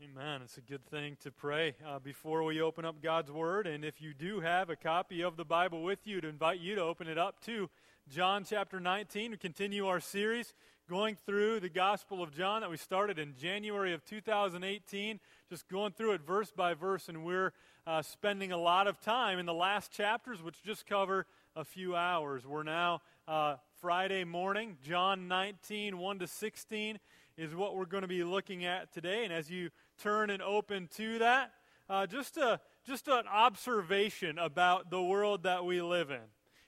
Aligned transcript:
Amen. 0.00 0.42
It's 0.44 0.56
a 0.56 0.60
good 0.60 0.86
thing 0.86 1.16
to 1.24 1.32
pray 1.32 1.74
uh, 1.84 1.98
before 1.98 2.44
we 2.44 2.60
open 2.60 2.84
up 2.84 3.02
God's 3.02 3.32
Word. 3.32 3.66
And 3.66 3.84
if 3.84 4.00
you 4.00 4.14
do 4.14 4.38
have 4.38 4.70
a 4.70 4.76
copy 4.76 5.22
of 5.22 5.36
the 5.36 5.44
Bible 5.44 5.82
with 5.82 6.06
you, 6.06 6.20
to 6.20 6.28
invite 6.28 6.60
you 6.60 6.76
to 6.76 6.82
open 6.82 7.08
it 7.08 7.18
up 7.18 7.44
to 7.46 7.68
John 8.08 8.44
chapter 8.48 8.78
19. 8.78 9.32
We 9.32 9.36
continue 9.38 9.88
our 9.88 9.98
series 9.98 10.54
going 10.88 11.16
through 11.26 11.58
the 11.58 11.68
Gospel 11.68 12.22
of 12.22 12.32
John 12.32 12.60
that 12.60 12.70
we 12.70 12.76
started 12.76 13.18
in 13.18 13.34
January 13.34 13.92
of 13.92 14.04
2018, 14.04 15.18
just 15.50 15.68
going 15.68 15.90
through 15.90 16.12
it 16.12 16.20
verse 16.20 16.52
by 16.52 16.74
verse. 16.74 17.08
And 17.08 17.24
we're 17.24 17.52
uh, 17.84 18.02
spending 18.02 18.52
a 18.52 18.56
lot 18.56 18.86
of 18.86 19.00
time 19.00 19.40
in 19.40 19.46
the 19.46 19.54
last 19.54 19.90
chapters, 19.90 20.40
which 20.44 20.62
just 20.62 20.86
cover 20.86 21.26
a 21.56 21.64
few 21.64 21.96
hours. 21.96 22.46
We're 22.46 22.62
now 22.62 23.00
uh, 23.26 23.56
Friday 23.80 24.22
morning, 24.22 24.76
John 24.80 25.26
19, 25.26 25.98
1 25.98 26.18
to 26.20 26.28
16 26.28 27.00
is 27.38 27.54
what 27.54 27.76
we're 27.76 27.86
going 27.86 28.02
to 28.02 28.08
be 28.08 28.24
looking 28.24 28.64
at 28.64 28.92
today. 28.92 29.22
And 29.22 29.32
as 29.32 29.48
you 29.48 29.70
turn 29.98 30.30
and 30.30 30.42
open 30.42 30.88
to 30.96 31.18
that, 31.18 31.52
uh, 31.88 32.06
just, 32.06 32.36
a, 32.36 32.60
just 32.86 33.08
an 33.08 33.26
observation 33.30 34.38
about 34.38 34.90
the 34.90 35.02
world 35.02 35.42
that 35.44 35.64
we 35.64 35.80
live 35.82 36.10
in. 36.10 36.20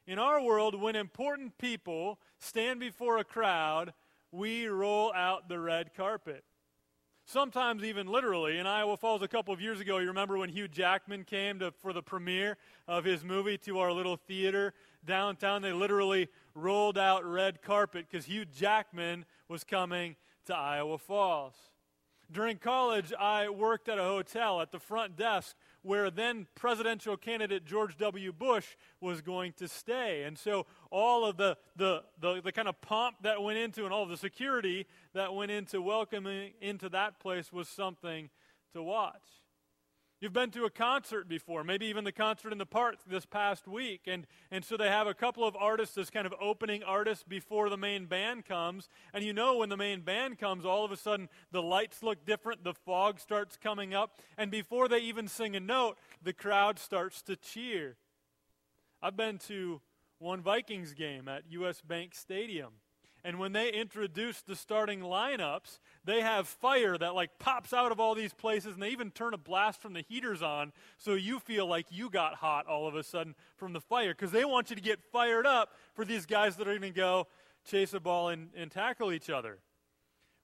In 0.06 0.18
our 0.18 0.42
world, 0.42 0.80
when 0.80 0.96
important 0.96 1.56
people 1.58 2.18
stand 2.38 2.80
before 2.80 3.18
a 3.18 3.24
crowd, 3.24 3.92
we 4.32 4.66
roll 4.66 5.12
out 5.14 5.48
the 5.48 5.58
red 5.58 5.94
carpet. 5.94 6.44
Sometimes 7.26 7.84
even 7.84 8.08
literally. 8.08 8.58
In 8.58 8.66
Iowa 8.66 8.96
Falls 8.96 9.22
a 9.22 9.28
couple 9.28 9.54
of 9.54 9.60
years 9.60 9.78
ago, 9.78 9.98
you 9.98 10.08
remember 10.08 10.36
when 10.36 10.48
Hugh 10.48 10.66
Jackman 10.66 11.22
came 11.22 11.60
to, 11.60 11.70
for 11.70 11.92
the 11.92 12.02
premiere 12.02 12.56
of 12.88 13.04
his 13.04 13.22
movie 13.22 13.56
to 13.58 13.78
our 13.78 13.92
little 13.92 14.16
theater 14.16 14.74
downtown? 15.04 15.62
They 15.62 15.72
literally 15.72 16.28
rolled 16.56 16.98
out 16.98 17.24
red 17.24 17.62
carpet 17.62 18.06
because 18.10 18.26
Hugh 18.26 18.46
Jackman 18.46 19.26
was 19.48 19.62
coming 19.62 20.16
to 20.46 20.56
Iowa 20.56 20.98
Falls. 20.98 21.54
During 22.32 22.58
college, 22.58 23.12
I 23.18 23.48
worked 23.48 23.88
at 23.88 23.98
a 23.98 24.04
hotel 24.04 24.60
at 24.60 24.70
the 24.70 24.78
front 24.78 25.16
desk 25.16 25.56
where 25.82 26.10
then 26.10 26.46
presidential 26.54 27.16
candidate 27.16 27.64
George 27.64 27.96
W. 27.96 28.32
Bush 28.32 28.76
was 29.00 29.20
going 29.20 29.52
to 29.54 29.66
stay. 29.66 30.22
And 30.22 30.38
so 30.38 30.66
all 30.90 31.24
of 31.24 31.36
the, 31.36 31.56
the, 31.74 32.04
the, 32.20 32.40
the, 32.40 32.52
kind 32.52 32.68
of 32.68 32.80
pomp 32.80 33.16
that 33.22 33.42
went 33.42 33.58
into 33.58 33.84
and 33.84 33.92
all 33.92 34.04
of 34.04 34.10
the 34.10 34.16
security 34.16 34.86
that 35.12 35.34
went 35.34 35.50
into 35.50 35.82
welcoming 35.82 36.52
into 36.60 36.88
that 36.90 37.18
place 37.18 37.52
was 37.52 37.68
something 37.68 38.30
to 38.74 38.82
watch. 38.82 39.22
You've 40.20 40.34
been 40.34 40.50
to 40.50 40.66
a 40.66 40.70
concert 40.70 41.30
before, 41.30 41.64
maybe 41.64 41.86
even 41.86 42.04
the 42.04 42.12
concert 42.12 42.52
in 42.52 42.58
the 42.58 42.66
park 42.66 42.96
this 43.06 43.24
past 43.24 43.66
week. 43.66 44.02
And, 44.06 44.26
and 44.50 44.62
so 44.62 44.76
they 44.76 44.88
have 44.88 45.06
a 45.06 45.14
couple 45.14 45.44
of 45.44 45.56
artists 45.56 45.96
as 45.96 46.10
kind 46.10 46.26
of 46.26 46.34
opening 46.38 46.82
artists 46.82 47.24
before 47.24 47.70
the 47.70 47.78
main 47.78 48.04
band 48.04 48.44
comes. 48.44 48.90
And 49.14 49.24
you 49.24 49.32
know, 49.32 49.56
when 49.56 49.70
the 49.70 49.78
main 49.78 50.02
band 50.02 50.38
comes, 50.38 50.66
all 50.66 50.84
of 50.84 50.92
a 50.92 50.96
sudden 50.98 51.30
the 51.52 51.62
lights 51.62 52.02
look 52.02 52.26
different, 52.26 52.64
the 52.64 52.74
fog 52.74 53.18
starts 53.18 53.56
coming 53.56 53.94
up. 53.94 54.20
And 54.36 54.50
before 54.50 54.88
they 54.88 54.98
even 54.98 55.26
sing 55.26 55.56
a 55.56 55.60
note, 55.60 55.96
the 56.22 56.34
crowd 56.34 56.78
starts 56.78 57.22
to 57.22 57.34
cheer. 57.34 57.96
I've 59.00 59.16
been 59.16 59.38
to 59.48 59.80
one 60.18 60.42
Vikings 60.42 60.92
game 60.92 61.28
at 61.28 61.44
US 61.48 61.80
Bank 61.80 62.14
Stadium. 62.14 62.72
And 63.22 63.38
when 63.38 63.52
they 63.52 63.70
introduce 63.70 64.40
the 64.40 64.56
starting 64.56 65.00
lineups, 65.00 65.78
they 66.04 66.22
have 66.22 66.48
fire 66.48 66.96
that 66.96 67.14
like 67.14 67.38
pops 67.38 67.72
out 67.72 67.92
of 67.92 68.00
all 68.00 68.14
these 68.14 68.32
places, 68.32 68.74
and 68.74 68.82
they 68.82 68.90
even 68.90 69.10
turn 69.10 69.34
a 69.34 69.38
blast 69.38 69.82
from 69.82 69.92
the 69.92 70.04
heaters 70.08 70.42
on 70.42 70.72
so 70.96 71.14
you 71.14 71.38
feel 71.38 71.66
like 71.66 71.86
you 71.90 72.08
got 72.08 72.34
hot 72.34 72.66
all 72.66 72.88
of 72.88 72.94
a 72.94 73.02
sudden 73.02 73.34
from 73.56 73.72
the 73.72 73.80
fire 73.80 74.14
because 74.14 74.32
they 74.32 74.44
want 74.44 74.70
you 74.70 74.76
to 74.76 74.82
get 74.82 75.00
fired 75.12 75.46
up 75.46 75.74
for 75.94 76.04
these 76.04 76.26
guys 76.26 76.56
that 76.56 76.66
are 76.66 76.78
going 76.78 76.92
to 76.92 76.98
go 76.98 77.26
chase 77.64 77.92
a 77.92 78.00
ball 78.00 78.30
and, 78.30 78.48
and 78.56 78.70
tackle 78.70 79.12
each 79.12 79.28
other. 79.28 79.58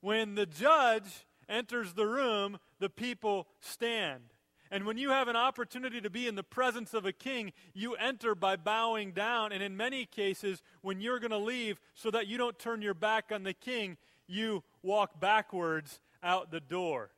When 0.00 0.34
the 0.34 0.46
judge 0.46 1.26
enters 1.48 1.94
the 1.94 2.06
room, 2.06 2.58
the 2.78 2.90
people 2.90 3.46
stand. 3.60 4.22
And 4.70 4.84
when 4.84 4.98
you 4.98 5.10
have 5.10 5.28
an 5.28 5.36
opportunity 5.36 6.00
to 6.00 6.10
be 6.10 6.26
in 6.26 6.34
the 6.34 6.42
presence 6.42 6.94
of 6.94 7.06
a 7.06 7.12
king, 7.12 7.52
you 7.74 7.94
enter 7.94 8.34
by 8.34 8.56
bowing 8.56 9.12
down. 9.12 9.52
And 9.52 9.62
in 9.62 9.76
many 9.76 10.04
cases, 10.04 10.62
when 10.82 11.00
you're 11.00 11.20
going 11.20 11.30
to 11.30 11.38
leave, 11.38 11.80
so 11.94 12.10
that 12.10 12.26
you 12.26 12.38
don't 12.38 12.58
turn 12.58 12.82
your 12.82 12.94
back 12.94 13.30
on 13.32 13.44
the 13.44 13.54
king, 13.54 13.96
you 14.26 14.62
walk 14.82 15.20
backwards 15.20 16.00
out 16.22 16.50
the 16.50 16.60
door. 16.60 17.10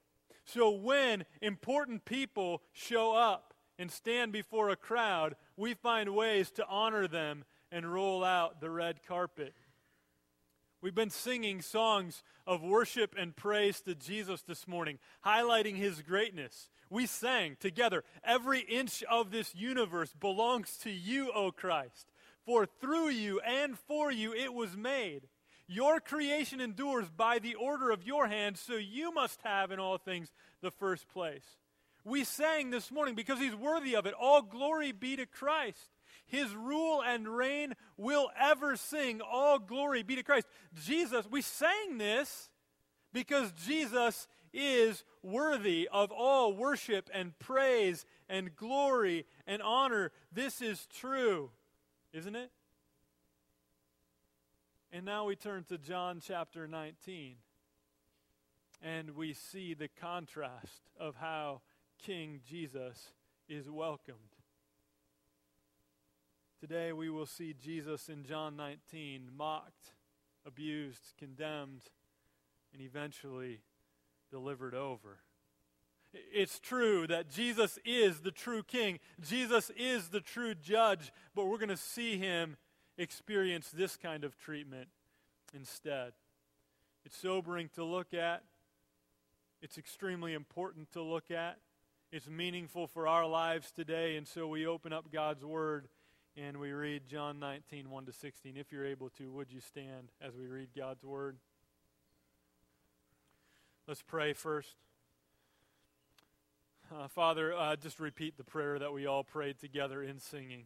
So 0.45 0.71
when 0.71 1.25
important 1.43 2.05
people 2.05 2.63
show 2.73 3.15
up 3.15 3.55
and 3.79 3.91
stand 3.91 4.33
before 4.33 4.71
a 4.71 4.77
crowd, 4.77 5.37
we 5.57 5.75
find 5.75 6.15
ways 6.15 6.51
to 6.53 6.67
honor 6.67 7.07
them 7.07 7.45
and 7.71 7.93
roll 7.93 8.25
out 8.25 8.61
the 8.61 8.71
red 8.71 9.01
carpet. 9.07 9.55
We've 10.81 10.95
been 10.95 11.11
singing 11.11 11.61
songs 11.61 12.23
of 12.47 12.63
worship 12.63 13.15
and 13.19 13.35
praise 13.35 13.81
to 13.83 13.95
Jesus 13.95 14.43
this 14.43 14.69
morning, 14.69 14.99
highlighting 15.27 15.77
his 15.77 16.03
greatness. 16.03 16.71
We 16.91 17.07
sang 17.07 17.57
together, 17.61 18.05
Every 18.25 18.61
inch 18.61 19.03
of 19.11 19.31
this 19.31 19.55
universe 19.55 20.15
belongs 20.19 20.77
to 20.79 20.91
you, 20.91 21.31
O 21.33 21.51
Christ. 21.51 22.13
For 22.45 22.67
through 22.67 23.11
you 23.11 23.41
and 23.41 23.79
for 23.79 24.11
you 24.11 24.33
it 24.33 24.55
was 24.55 24.77
made. 24.77 25.29
Your 25.67 26.01
creation 26.01 26.63
endures 26.63 27.11
by 27.11 27.39
the 27.39 27.55
order 27.55 27.91
of 27.91 28.07
your 28.07 28.27
hand, 28.27 28.57
so 28.57 28.75
you 28.77 29.13
must 29.13 29.43
have 29.43 29.71
in 29.71 29.79
all 29.79 29.99
things 29.99 30.33
the 30.63 30.71
first 30.71 31.09
place. 31.09 31.45
We 32.05 32.25
sang 32.25 32.71
this 32.71 32.91
morning 32.91 33.15
because 33.15 33.39
he's 33.39 33.55
worthy 33.55 33.95
of 33.95 34.07
it. 34.07 34.15
All 34.19 34.41
glory 34.41 34.93
be 34.93 35.17
to 35.17 35.27
Christ. 35.27 35.91
His 36.25 36.55
rule 36.55 37.03
and 37.03 37.29
reign 37.29 37.75
will 37.99 38.31
ever 38.41 38.77
sing. 38.77 39.21
All 39.21 39.59
glory 39.59 40.03
be 40.03 40.17
to 40.17 40.23
Christ. 40.23 40.47
Jesus, 40.75 41.27
we 41.31 41.43
sang 41.43 41.99
this 41.99 42.49
because 43.13 43.53
Jesus 43.67 44.27
is 44.53 45.05
worthy 45.23 45.89
of 45.93 46.11
all 46.11 46.53
worship 46.53 47.11
and 47.13 47.39
praise 47.39 48.05
and 48.29 48.55
glory 48.55 49.27
and 49.47 49.63
honor. 49.63 50.13
This 50.33 50.61
is 50.61 50.87
true, 50.87 51.51
isn't 52.13 52.37
it? 52.37 52.51
And 54.93 55.05
now 55.05 55.27
we 55.27 55.37
turn 55.37 55.65
to 55.65 55.79
John 55.79 56.21
chapter 56.25 56.67
19. 56.67 57.37
And 58.81 59.11
we 59.11 59.33
see 59.33 59.75
the 59.75 59.89
contrast 59.89 60.83
of 60.99 61.17
how 61.17 61.63
King 61.99 62.41
Jesus 62.49 63.13
is 63.49 63.69
welcomed. 63.69 64.19
Today 66.61 66.93
we 66.93 67.11
will 67.11 67.27
see 67.27 67.55
Jesus 67.55 68.09
in 68.09 68.25
John 68.25 68.57
19 68.57 69.31
mocked, 69.37 69.93
abused, 70.47 71.13
condemned, 71.19 71.83
and 72.73 72.83
eventually 72.83 73.61
delivered 74.31 74.75
over. 74.75 75.19
It's 76.13 76.59
true 76.59 77.07
that 77.07 77.29
Jesus 77.29 77.79
is 77.85 78.21
the 78.21 78.31
true 78.31 78.63
king. 78.63 78.99
Jesus 79.21 79.71
is 79.77 80.09
the 80.09 80.21
true 80.21 80.55
judge, 80.55 81.13
but 81.35 81.47
we're 81.47 81.59
going 81.59 81.69
to 81.69 81.77
see 81.77 82.17
him 82.17 82.57
experience 82.97 83.71
this 83.71 83.97
kind 83.97 84.25
of 84.25 84.37
treatment 84.39 84.89
instead. 85.55 86.13
It's 87.05 87.17
sobering 87.17 87.71
to 87.75 87.85
look 87.85 88.15
at, 88.15 88.43
it's 89.63 89.79
extremely 89.79 90.35
important 90.35 90.91
to 90.93 91.03
look 91.03 91.31
at, 91.31 91.59
it's 92.11 92.29
meaningful 92.29 92.87
for 92.87 93.07
our 93.07 93.27
lives 93.27 93.71
today, 93.71 94.17
and 94.17 94.27
so 94.27 94.49
we 94.49 94.67
open 94.67 94.93
up 94.93 95.13
God's 95.13 95.45
Word 95.45 95.89
and 96.37 96.59
we 96.59 96.73
read 96.73 97.03
John 97.07 97.39
19, 97.39 97.91
1 97.91 98.07
to 98.07 98.13
16. 98.13 98.57
If 98.57 98.73
you're 98.73 98.87
able 98.87 99.11
to, 99.19 99.31
would 99.33 99.51
you 99.51 99.61
stand 99.61 100.13
as 100.23 100.37
we 100.37 100.47
read 100.47 100.69
God's 100.77 101.05
Word? 101.05 101.37
Let's 103.89 104.03
pray 104.03 104.35
first. 104.35 104.77
Uh, 106.95 107.09
Father, 107.09 107.55
uh, 107.55 107.75
just 107.75 107.99
repeat 107.99 108.37
the 108.37 108.45
prayer 108.45 108.79
that 108.79 108.93
we 108.93 109.07
all 109.07 109.25
prayed 109.25 109.59
together 109.59 110.03
in 110.03 110.19
singing 110.19 110.65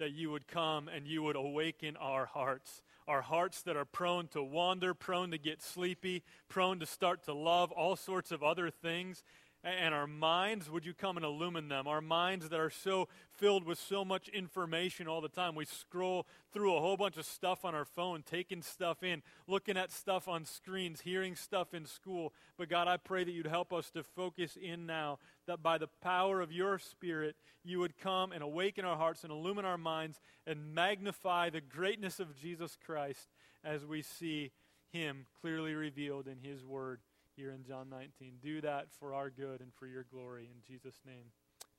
that 0.00 0.10
you 0.10 0.32
would 0.32 0.48
come 0.48 0.88
and 0.88 1.06
you 1.06 1.22
would 1.22 1.36
awaken 1.36 1.96
our 1.98 2.26
hearts. 2.26 2.82
Our 3.06 3.22
hearts 3.22 3.62
that 3.62 3.76
are 3.76 3.84
prone 3.84 4.26
to 4.28 4.42
wander, 4.42 4.92
prone 4.92 5.30
to 5.30 5.38
get 5.38 5.62
sleepy, 5.62 6.24
prone 6.48 6.80
to 6.80 6.86
start 6.86 7.22
to 7.26 7.32
love 7.32 7.70
all 7.70 7.94
sorts 7.94 8.32
of 8.32 8.42
other 8.42 8.70
things 8.70 9.22
and 9.68 9.94
our 9.94 10.06
minds, 10.06 10.70
would 10.70 10.86
you 10.86 10.94
come 10.94 11.16
and 11.16 11.24
illumine 11.24 11.68
them? 11.68 11.86
Our 11.86 12.00
minds 12.00 12.48
that 12.48 12.60
are 12.60 12.70
so 12.70 13.08
filled 13.32 13.64
with 13.64 13.78
so 13.78 14.04
much 14.04 14.28
information 14.28 15.06
all 15.06 15.20
the 15.20 15.28
time. 15.28 15.54
We 15.54 15.64
scroll 15.64 16.26
through 16.52 16.76
a 16.76 16.80
whole 16.80 16.96
bunch 16.96 17.16
of 17.16 17.24
stuff 17.24 17.64
on 17.64 17.74
our 17.74 17.84
phone, 17.84 18.22
taking 18.22 18.62
stuff 18.62 19.02
in, 19.02 19.22
looking 19.46 19.76
at 19.76 19.92
stuff 19.92 20.28
on 20.28 20.44
screens, 20.44 21.00
hearing 21.00 21.36
stuff 21.36 21.74
in 21.74 21.86
school. 21.86 22.32
But 22.56 22.68
God, 22.68 22.88
I 22.88 22.96
pray 22.96 23.24
that 23.24 23.32
you'd 23.32 23.46
help 23.46 23.72
us 23.72 23.90
to 23.90 24.02
focus 24.02 24.56
in 24.60 24.86
now, 24.86 25.18
that 25.46 25.62
by 25.62 25.78
the 25.78 25.88
power 26.02 26.40
of 26.40 26.52
your 26.52 26.78
Spirit, 26.78 27.36
you 27.64 27.78
would 27.80 27.98
come 27.98 28.32
and 28.32 28.42
awaken 28.42 28.84
our 28.84 28.96
hearts 28.96 29.24
and 29.24 29.32
illumine 29.32 29.64
our 29.64 29.78
minds 29.78 30.20
and 30.46 30.74
magnify 30.74 31.50
the 31.50 31.60
greatness 31.60 32.20
of 32.20 32.40
Jesus 32.40 32.76
Christ 32.84 33.28
as 33.64 33.84
we 33.84 34.02
see 34.02 34.52
him 34.90 35.26
clearly 35.40 35.74
revealed 35.74 36.26
in 36.26 36.38
his 36.38 36.64
word 36.64 37.00
here 37.38 37.52
in 37.52 37.62
John 37.62 37.88
19. 37.88 38.38
Do 38.42 38.60
that 38.62 38.88
for 38.98 39.14
our 39.14 39.30
good 39.30 39.60
and 39.60 39.72
for 39.72 39.86
your 39.86 40.04
glory. 40.12 40.50
In 40.52 40.60
Jesus' 40.66 40.98
name, 41.06 41.26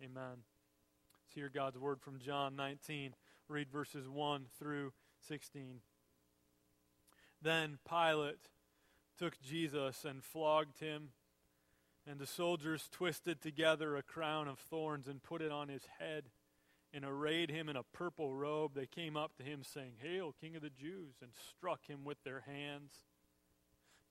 amen. 0.01 0.37
Let's 1.21 1.35
hear 1.35 1.51
God's 1.53 1.77
word 1.77 1.99
from 1.99 2.19
John 2.19 2.55
19. 2.55 3.13
Read 3.49 3.69
verses 3.69 4.07
1 4.07 4.45
through 4.57 4.93
16. 5.27 5.81
Then 7.41 7.77
Pilate 7.87 8.47
took 9.17 9.41
Jesus 9.41 10.05
and 10.05 10.23
flogged 10.23 10.79
him 10.79 11.09
And 12.07 12.19
the 12.19 12.25
soldiers 12.25 12.87
twisted 12.91 13.41
together 13.41 13.95
a 13.95 14.01
crown 14.01 14.47
of 14.47 14.59
thorns 14.59 15.07
and 15.07 15.21
put 15.21 15.41
it 15.41 15.51
on 15.51 15.67
his 15.67 15.83
head 15.99 16.29
and 16.93 17.05
arrayed 17.05 17.51
him 17.51 17.69
in 17.69 17.75
a 17.75 17.83
purple 17.83 18.33
robe. 18.33 18.71
They 18.73 18.87
came 18.87 19.15
up 19.15 19.35
to 19.37 19.43
him, 19.43 19.61
saying, 19.63 19.93
Hail, 20.01 20.33
King 20.39 20.55
of 20.55 20.61
the 20.61 20.69
Jews, 20.69 21.15
and 21.21 21.31
struck 21.51 21.85
him 21.87 22.03
with 22.03 22.23
their 22.23 22.45
hands. 22.47 22.93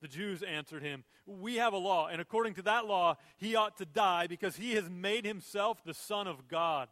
The 0.00 0.08
Jews 0.08 0.42
answered 0.42 0.82
him, 0.82 1.04
We 1.26 1.56
have 1.56 1.72
a 1.72 1.78
law, 1.78 2.08
and 2.08 2.20
according 2.20 2.54
to 2.54 2.62
that 2.62 2.86
law, 2.86 3.16
he 3.36 3.54
ought 3.54 3.76
to 3.78 3.84
die 3.84 4.26
because 4.26 4.56
he 4.56 4.72
has 4.72 4.88
made 4.88 5.24
himself 5.24 5.82
the 5.84 5.94
Son 5.94 6.26
of 6.26 6.48
God. 6.48 6.88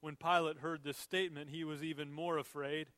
When 0.00 0.16
Pilate 0.16 0.58
heard 0.58 0.84
this 0.84 0.98
statement, 0.98 1.50
he 1.50 1.64
was 1.64 1.82
even 1.82 2.12
more 2.12 2.38
afraid. 2.38 2.88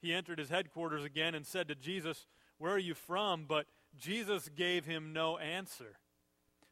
He 0.00 0.12
entered 0.12 0.38
his 0.38 0.50
headquarters 0.50 1.04
again 1.04 1.34
and 1.34 1.46
said 1.46 1.68
to 1.68 1.74
Jesus, 1.74 2.26
Where 2.58 2.72
are 2.72 2.78
you 2.78 2.94
from? 2.94 3.46
But 3.48 3.66
Jesus 3.96 4.48
gave 4.54 4.84
him 4.84 5.12
no 5.12 5.38
answer. 5.38 5.98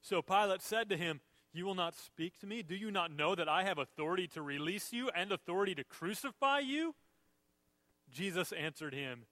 So 0.00 0.22
Pilate 0.22 0.62
said 0.62 0.88
to 0.90 0.96
him, 0.96 1.20
You 1.52 1.64
will 1.64 1.74
not 1.74 1.94
speak 1.96 2.38
to 2.40 2.46
me? 2.46 2.62
Do 2.62 2.74
you 2.74 2.90
not 2.90 3.14
know 3.14 3.34
that 3.34 3.48
I 3.48 3.64
have 3.64 3.78
authority 3.78 4.26
to 4.28 4.42
release 4.42 4.92
you 4.92 5.10
and 5.14 5.32
authority 5.32 5.74
to 5.76 5.84
crucify 5.84 6.60
you? 6.60 6.94
Jesus 8.10 8.52
answered 8.52 8.94
him, 8.94 9.24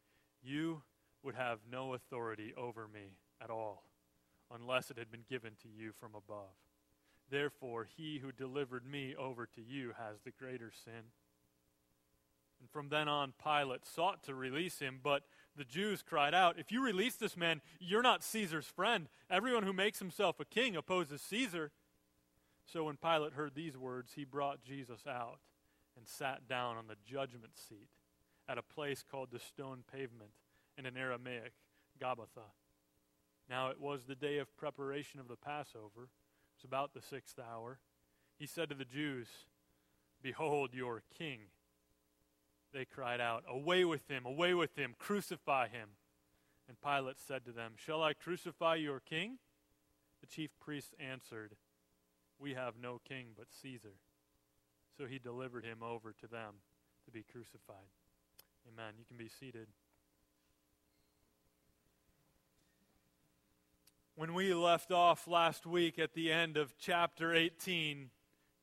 You 0.42 0.82
would 1.26 1.34
have 1.34 1.58
no 1.70 1.92
authority 1.92 2.54
over 2.56 2.86
me 2.86 3.18
at 3.42 3.50
all, 3.50 3.82
unless 4.54 4.92
it 4.92 4.96
had 4.96 5.10
been 5.10 5.24
given 5.28 5.54
to 5.60 5.68
you 5.68 5.90
from 5.98 6.12
above. 6.14 6.54
Therefore, 7.28 7.88
he 7.96 8.20
who 8.22 8.30
delivered 8.30 8.86
me 8.86 9.16
over 9.18 9.44
to 9.44 9.60
you 9.60 9.92
has 9.98 10.20
the 10.24 10.30
greater 10.30 10.70
sin. 10.84 11.10
And 12.60 12.70
from 12.70 12.90
then 12.90 13.08
on, 13.08 13.34
Pilate 13.42 13.84
sought 13.84 14.22
to 14.22 14.36
release 14.36 14.78
him, 14.78 15.00
but 15.02 15.24
the 15.56 15.64
Jews 15.64 16.00
cried 16.00 16.32
out, 16.32 16.60
If 16.60 16.70
you 16.70 16.82
release 16.82 17.16
this 17.16 17.36
man, 17.36 17.60
you're 17.80 18.02
not 18.02 18.22
Caesar's 18.22 18.66
friend. 18.66 19.08
Everyone 19.28 19.64
who 19.64 19.72
makes 19.72 19.98
himself 19.98 20.38
a 20.38 20.44
king 20.44 20.76
opposes 20.76 21.20
Caesar. 21.22 21.72
So 22.64 22.84
when 22.84 22.96
Pilate 22.96 23.32
heard 23.32 23.56
these 23.56 23.76
words, 23.76 24.12
he 24.14 24.24
brought 24.24 24.62
Jesus 24.62 25.00
out 25.08 25.40
and 25.96 26.06
sat 26.06 26.46
down 26.48 26.76
on 26.76 26.86
the 26.86 26.96
judgment 27.04 27.56
seat 27.56 27.88
at 28.48 28.58
a 28.58 28.62
place 28.62 29.02
called 29.02 29.30
the 29.32 29.40
stone 29.40 29.82
pavement 29.92 30.30
and 30.76 30.86
in 30.86 30.96
Aramaic, 30.96 31.52
Gabbatha. 32.00 32.50
Now 33.48 33.68
it 33.68 33.80
was 33.80 34.04
the 34.04 34.14
day 34.14 34.38
of 34.38 34.56
preparation 34.56 35.20
of 35.20 35.28
the 35.28 35.36
Passover. 35.36 36.04
It 36.04 36.58
was 36.58 36.64
about 36.64 36.94
the 36.94 37.02
sixth 37.02 37.38
hour. 37.38 37.78
He 38.38 38.46
said 38.46 38.68
to 38.68 38.74
the 38.74 38.84
Jews, 38.84 39.28
Behold 40.22 40.74
your 40.74 41.02
king. 41.16 41.40
They 42.72 42.84
cried 42.84 43.20
out, 43.20 43.44
Away 43.48 43.84
with 43.84 44.08
him, 44.10 44.26
away 44.26 44.54
with 44.54 44.76
him, 44.76 44.94
crucify 44.98 45.68
him. 45.68 45.90
And 46.68 46.80
Pilate 46.80 47.20
said 47.20 47.44
to 47.44 47.52
them, 47.52 47.72
Shall 47.76 48.02
I 48.02 48.12
crucify 48.12 48.74
your 48.74 49.00
king? 49.00 49.38
The 50.20 50.26
chief 50.26 50.50
priests 50.58 50.92
answered, 50.98 51.54
We 52.38 52.54
have 52.54 52.74
no 52.80 53.00
king 53.06 53.28
but 53.36 53.46
Caesar. 53.62 53.94
So 54.98 55.06
he 55.06 55.18
delivered 55.18 55.64
him 55.64 55.82
over 55.82 56.12
to 56.20 56.26
them 56.26 56.54
to 57.04 57.10
be 57.10 57.24
crucified. 57.30 57.90
Amen. 58.66 58.94
You 58.98 59.04
can 59.06 59.16
be 59.16 59.28
seated. 59.28 59.68
When 64.18 64.32
we 64.32 64.54
left 64.54 64.92
off 64.92 65.28
last 65.28 65.66
week 65.66 65.98
at 65.98 66.14
the 66.14 66.32
end 66.32 66.56
of 66.56 66.78
chapter 66.78 67.34
18, 67.34 68.08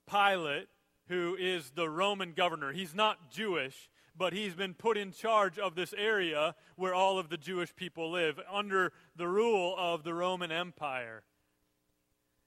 Pilate, 0.09 0.67
who 1.09 1.37
is 1.39 1.69
the 1.75 1.87
Roman 1.87 2.33
governor, 2.33 2.71
he's 2.71 2.95
not 2.95 3.29
Jewish, 3.29 3.87
but 4.17 4.33
he's 4.33 4.55
been 4.55 4.73
put 4.73 4.97
in 4.97 5.11
charge 5.11 5.59
of 5.59 5.75
this 5.75 5.93
area 5.95 6.55
where 6.75 6.95
all 6.95 7.19
of 7.19 7.29
the 7.29 7.37
Jewish 7.37 7.75
people 7.75 8.09
live 8.09 8.39
under 8.51 8.93
the 9.15 9.27
rule 9.27 9.75
of 9.77 10.03
the 10.03 10.15
Roman 10.15 10.51
Empire. 10.51 11.21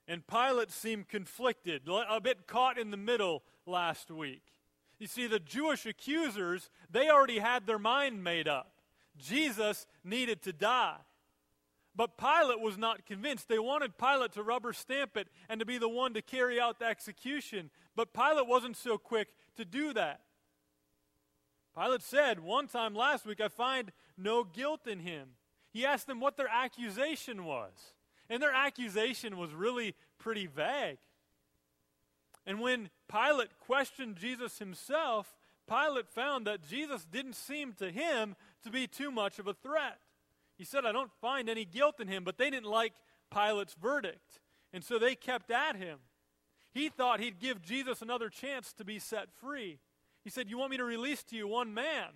And 0.05 0.27
Pilate 0.27 0.71
seemed 0.71 1.07
conflicted, 1.07 1.83
a 1.87 2.19
bit 2.19 2.45
caught 2.45 2.77
in 2.77 2.91
the 2.91 2.97
middle 2.97 3.41
last 3.65 4.11
week. 4.11 4.43
You 4.99 5.07
see, 5.07 5.27
the 5.27 5.39
Jewish 5.39 5.85
accusers, 5.85 6.69
they 6.91 7.09
already 7.09 7.39
had 7.39 7.67
their 7.67 7.79
mind 7.79 8.21
made 8.21 8.49
up. 8.49 8.73
Jesus 9.17 9.87
needed 10.03 10.41
to 10.41 10.51
die. 10.51 10.97
But 11.97 12.15
Pilate 12.15 12.61
was 12.61 12.77
not 12.77 13.07
convinced. 13.07 13.49
They 13.49 13.57
wanted 13.57 13.97
Pilate 13.97 14.31
to 14.33 14.43
rubber 14.43 14.71
stamp 14.71 15.17
it 15.17 15.27
and 15.49 15.59
to 15.59 15.65
be 15.65 15.79
the 15.79 15.89
one 15.89 16.13
to 16.13 16.21
carry 16.21 16.59
out 16.59 16.77
the 16.77 16.85
execution. 16.85 17.71
But 17.95 18.13
Pilate 18.13 18.45
wasn't 18.45 18.77
so 18.77 18.99
quick 18.99 19.29
to 19.57 19.65
do 19.65 19.93
that. 19.93 20.21
Pilate 21.75 22.03
said 22.03 22.39
one 22.39 22.67
time 22.67 22.93
last 22.93 23.25
week, 23.25 23.41
I 23.41 23.47
find 23.47 23.91
no 24.15 24.43
guilt 24.43 24.85
in 24.85 24.99
him. 24.99 25.29
He 25.73 25.87
asked 25.87 26.05
them 26.05 26.19
what 26.19 26.37
their 26.37 26.47
accusation 26.47 27.45
was. 27.45 27.71
And 28.29 28.43
their 28.43 28.53
accusation 28.53 29.35
was 29.35 29.53
really 29.53 29.95
pretty 30.19 30.45
vague. 30.45 30.99
And 32.45 32.59
when 32.59 32.91
Pilate 33.11 33.57
questioned 33.59 34.17
Jesus 34.17 34.59
himself, 34.59 35.35
Pilate 35.67 36.09
found 36.09 36.45
that 36.45 36.67
Jesus 36.67 37.05
didn't 37.05 37.35
seem 37.35 37.73
to 37.73 37.89
him 37.89 38.35
to 38.63 38.69
be 38.69 38.85
too 38.85 39.09
much 39.09 39.39
of 39.39 39.47
a 39.47 39.53
threat. 39.53 39.97
He 40.57 40.65
said, 40.65 40.85
I 40.85 40.91
don't 40.91 41.11
find 41.21 41.49
any 41.49 41.65
guilt 41.65 41.99
in 41.99 42.07
him, 42.07 42.23
but 42.23 42.37
they 42.37 42.49
didn't 42.49 42.69
like 42.69 42.93
Pilate's 43.31 43.75
verdict. 43.75 44.39
And 44.73 44.83
so 44.83 44.97
they 44.97 45.15
kept 45.15 45.51
at 45.51 45.75
him. 45.75 45.99
He 46.73 46.89
thought 46.89 47.19
he'd 47.19 47.39
give 47.39 47.61
Jesus 47.61 48.01
another 48.01 48.29
chance 48.29 48.73
to 48.73 48.85
be 48.85 48.99
set 48.99 49.29
free. 49.39 49.79
He 50.23 50.29
said, 50.29 50.49
You 50.49 50.57
want 50.57 50.71
me 50.71 50.77
to 50.77 50.83
release 50.83 51.23
to 51.25 51.35
you 51.35 51.47
one 51.47 51.73
man? 51.73 52.09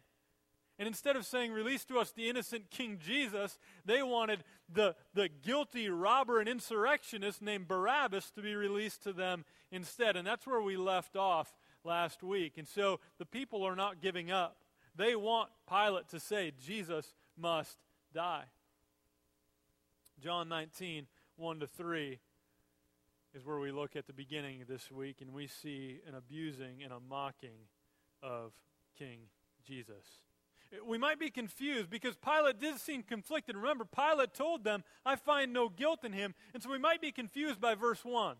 And 0.78 0.88
instead 0.88 1.16
of 1.16 1.26
saying, 1.26 1.52
Release 1.52 1.86
to 1.86 2.00
us 2.00 2.12
the 2.12 2.30
innocent 2.30 2.70
King 2.70 3.00
Jesus, 3.00 3.58
they 3.86 4.04
wanted 4.04 4.44
the, 4.72 4.96
the 5.14 5.30
guilty 5.30 5.90
robber 5.90 6.40
and 6.40 6.50
insurrectionist 6.50 7.42
named 7.42 7.68
Barabbas 7.68 8.32
to 8.32 8.42
be 8.42 8.56
released 8.56 9.04
to 9.04 9.14
them 9.14 9.46
instead. 9.72 10.16
And 10.16 10.28
that's 10.28 10.46
where 10.48 10.62
we 10.62 10.78
left 10.78 11.16
off 11.16 11.56
last 11.84 12.24
week. 12.24 12.58
And 12.58 12.68
so 12.68 13.00
the 13.18 13.26
people 13.26 13.64
are 13.64 13.76
not 13.76 14.02
giving 14.02 14.32
up. 14.32 14.58
They 14.96 15.16
want 15.16 15.50
Pilate 15.70 16.10
to 16.10 16.20
say, 16.20 16.52
Jesus 16.60 17.14
must 17.38 17.78
die. 18.14 18.46
John 20.22 20.50
19, 20.50 21.08
1 21.38 21.60
to 21.60 21.68
3 21.68 22.20
is 23.34 23.46
where 23.46 23.60
we 23.60 23.72
look 23.72 23.96
at 23.96 24.08
the 24.08 24.14
beginning 24.14 24.62
of 24.62 24.68
this 24.68 24.92
week 24.92 25.22
and 25.22 25.34
we 25.34 25.48
see 25.48 26.00
an 26.08 26.16
abusing 26.16 26.84
and 26.84 26.92
a 26.92 27.00
mocking 27.00 27.68
of 28.22 28.52
King 28.98 29.20
Jesus. 29.66 30.06
We 30.86 30.98
might 30.98 31.20
be 31.20 31.30
confused 31.30 31.90
because 31.90 32.16
Pilate 32.16 32.60
did 32.60 32.80
seem 32.80 33.04
conflicted. 33.04 33.56
Remember, 33.56 33.86
Pilate 33.86 34.34
told 34.34 34.64
them, 34.64 34.84
I 35.06 35.16
find 35.16 35.52
no 35.52 35.70
guilt 35.70 36.04
in 36.04 36.14
him. 36.14 36.34
And 36.54 36.64
so 36.64 36.70
we 36.70 36.78
might 36.78 37.02
be 37.02 37.12
confused 37.12 37.60
by 37.60 37.76
verse 37.76 38.06
1 38.06 38.38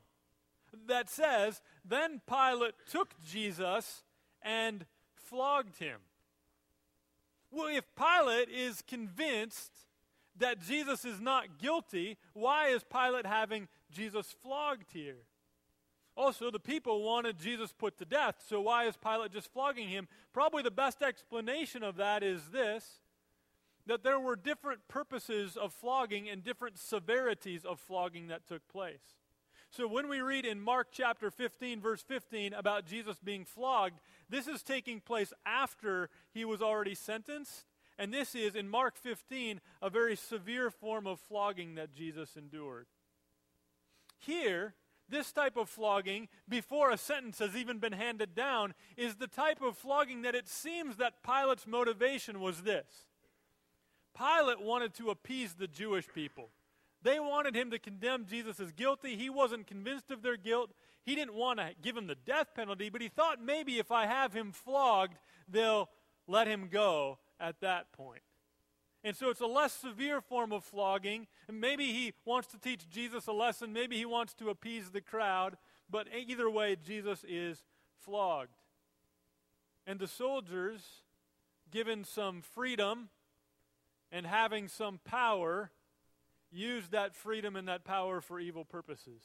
that 0.88 1.10
says, 1.10 1.62
Then 1.84 2.22
Pilate 2.28 2.76
took 2.90 3.16
Jesus 3.26 4.04
and 4.42 4.86
flogged 5.16 5.78
him. 5.78 6.00
Well, 7.52 7.68
if 7.68 7.84
Pilate 7.96 8.50
is 8.50 8.82
convinced 8.82 9.72
that 10.38 10.62
Jesus 10.62 11.04
is 11.04 11.20
not 11.20 11.60
guilty, 11.60 12.18
why 12.34 12.70
is 12.70 12.84
Pilate 12.84 13.26
having 13.26 13.68
Jesus 13.92 14.34
flogged 14.42 14.92
here? 14.94 15.18
Also, 16.16 16.52
the 16.52 16.60
people 16.60 17.04
wanted 17.04 17.40
Jesus 17.40 17.72
put 17.72 17.98
to 17.98 18.06
death, 18.06 18.44
so 18.48 18.62
why 18.62 18.86
is 18.86 18.96
Pilate 18.98 19.32
just 19.32 19.52
flogging 19.52 19.90
him? 19.90 20.08
Probably 20.34 20.62
the 20.64 20.72
best 20.72 21.02
explanation 21.02 21.84
of 21.84 21.96
that 21.98 22.24
is 22.24 22.50
this 22.52 23.00
that 23.88 24.04
there 24.04 24.20
were 24.20 24.36
different 24.36 24.88
purposes 24.88 25.58
of 25.58 25.74
flogging 25.74 26.30
and 26.30 26.44
different 26.44 26.78
severities 26.78 27.66
of 27.66 27.80
flogging 27.80 28.28
that 28.28 28.48
took 28.48 28.68
place. 28.68 29.18
So 29.72 29.88
when 29.88 30.08
we 30.08 30.20
read 30.20 30.46
in 30.46 30.60
Mark 30.60 30.90
chapter 30.92 31.32
15, 31.32 31.80
verse 31.80 32.02
15, 32.04 32.54
about 32.54 32.86
Jesus 32.86 33.18
being 33.24 33.46
flogged, 33.46 34.00
this 34.32 34.48
is 34.48 34.64
taking 34.64 35.00
place 35.00 35.34
after 35.46 36.10
he 36.34 36.44
was 36.44 36.62
already 36.62 36.96
sentenced. 36.96 37.66
And 38.00 38.12
this 38.12 38.34
is, 38.34 38.56
in 38.56 38.68
Mark 38.68 38.98
15, 38.98 39.62
a 39.82 39.90
very 39.90 40.16
severe 40.16 40.72
form 40.72 41.06
of 41.06 41.20
flogging 41.20 41.76
that 41.76 41.94
Jesus 41.94 42.36
endured. 42.36 42.88
Here, 44.18 44.74
this 45.08 45.32
type 45.32 45.58
of 45.58 45.70
flogging, 45.70 46.30
before 46.48 46.90
a 46.90 46.98
sentence 46.98 47.38
has 47.40 47.56
even 47.56 47.78
been 47.78 47.94
handed 47.94 48.34
down, 48.34 48.74
is 48.98 49.16
the 49.16 49.28
type 49.28 49.62
of 49.62 49.78
flogging 49.78 50.24
that 50.24 50.34
it 50.34 50.48
seems 50.48 50.96
that 50.96 51.22
Pilate's 51.22 51.68
motivation 51.68 52.40
was 52.40 52.62
this. 52.62 53.06
Pilate 54.18 54.62
wanted 54.62 54.94
to 54.96 55.10
appease 55.10 55.54
the 55.54 55.68
Jewish 55.68 56.08
people. 56.14 56.50
They 57.04 57.20
wanted 57.20 57.56
him 57.56 57.72
to 57.72 57.80
condemn 57.80 58.26
Jesus 58.26 58.60
as 58.60 58.72
guilty. 58.72 59.16
He 59.16 59.30
wasn't 59.30 59.68
convinced 59.68 60.12
of 60.12 60.22
their 60.22 60.38
guilt. 60.38 60.72
He 61.04 61.16
didn't 61.16 61.34
want 61.34 61.60
to 61.60 61.72
give 61.82 61.98
him 61.98 62.08
the 62.08 62.16
death 62.16 62.54
penalty, 62.56 62.90
but 62.90 63.02
he 63.02 63.08
thought 63.08 63.42
maybe 63.44 63.80
if 63.80 63.92
I 63.92 64.06
have 64.06 64.34
him 64.34 64.52
flogged, 64.52 65.18
they'll 65.48 65.90
let 66.28 66.48
him 66.48 66.70
go 66.72 67.18
at 67.40 67.60
that 67.62 67.92
point. 67.92 68.22
And 69.04 69.16
so 69.16 69.30
it's 69.30 69.42
a 69.42 69.48
less 69.48 69.74
severe 69.74 70.22
form 70.22 70.52
of 70.52 70.64
flogging. 70.64 71.28
And 71.48 71.60
maybe 71.60 71.92
he 71.92 72.14
wants 72.24 72.48
to 72.50 72.60
teach 72.60 72.88
Jesus 72.90 73.26
a 73.28 73.32
lesson. 73.32 73.74
Maybe 73.74 73.98
he 73.98 74.06
wants 74.06 74.34
to 74.36 74.50
appease 74.50 74.92
the 74.92 75.02
crowd. 75.02 75.58
But 75.90 76.08
either 76.16 76.50
way, 76.50 76.78
Jesus 76.82 77.26
is 77.28 77.64
flogged. 78.00 78.56
And 79.88 80.00
the 80.00 80.08
soldiers, 80.08 80.82
given 81.72 82.04
some 82.04 82.42
freedom 82.42 83.10
and 84.12 84.28
having 84.28 84.68
some 84.68 85.00
power, 85.04 85.72
use 86.52 86.90
that 86.90 87.16
freedom 87.16 87.56
and 87.56 87.68
that 87.68 87.84
power 87.84 88.22
for 88.22 88.40
evil 88.40 88.66
purposes. 88.66 89.24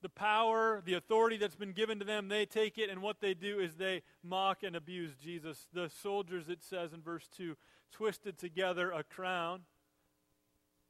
The 0.00 0.08
power, 0.08 0.80
the 0.84 0.94
authority 0.94 1.36
that's 1.36 1.56
been 1.56 1.72
given 1.72 1.98
to 1.98 2.04
them, 2.04 2.28
they 2.28 2.46
take 2.46 2.78
it, 2.78 2.88
and 2.88 3.02
what 3.02 3.20
they 3.20 3.34
do 3.34 3.58
is 3.58 3.74
they 3.74 4.02
mock 4.22 4.62
and 4.62 4.76
abuse 4.76 5.12
Jesus. 5.22 5.66
The 5.72 5.90
soldiers, 6.02 6.48
it 6.48 6.62
says 6.62 6.92
in 6.92 7.02
verse 7.02 7.28
2, 7.36 7.56
twisted 7.90 8.38
together 8.38 8.92
a 8.92 9.02
crown 9.02 9.62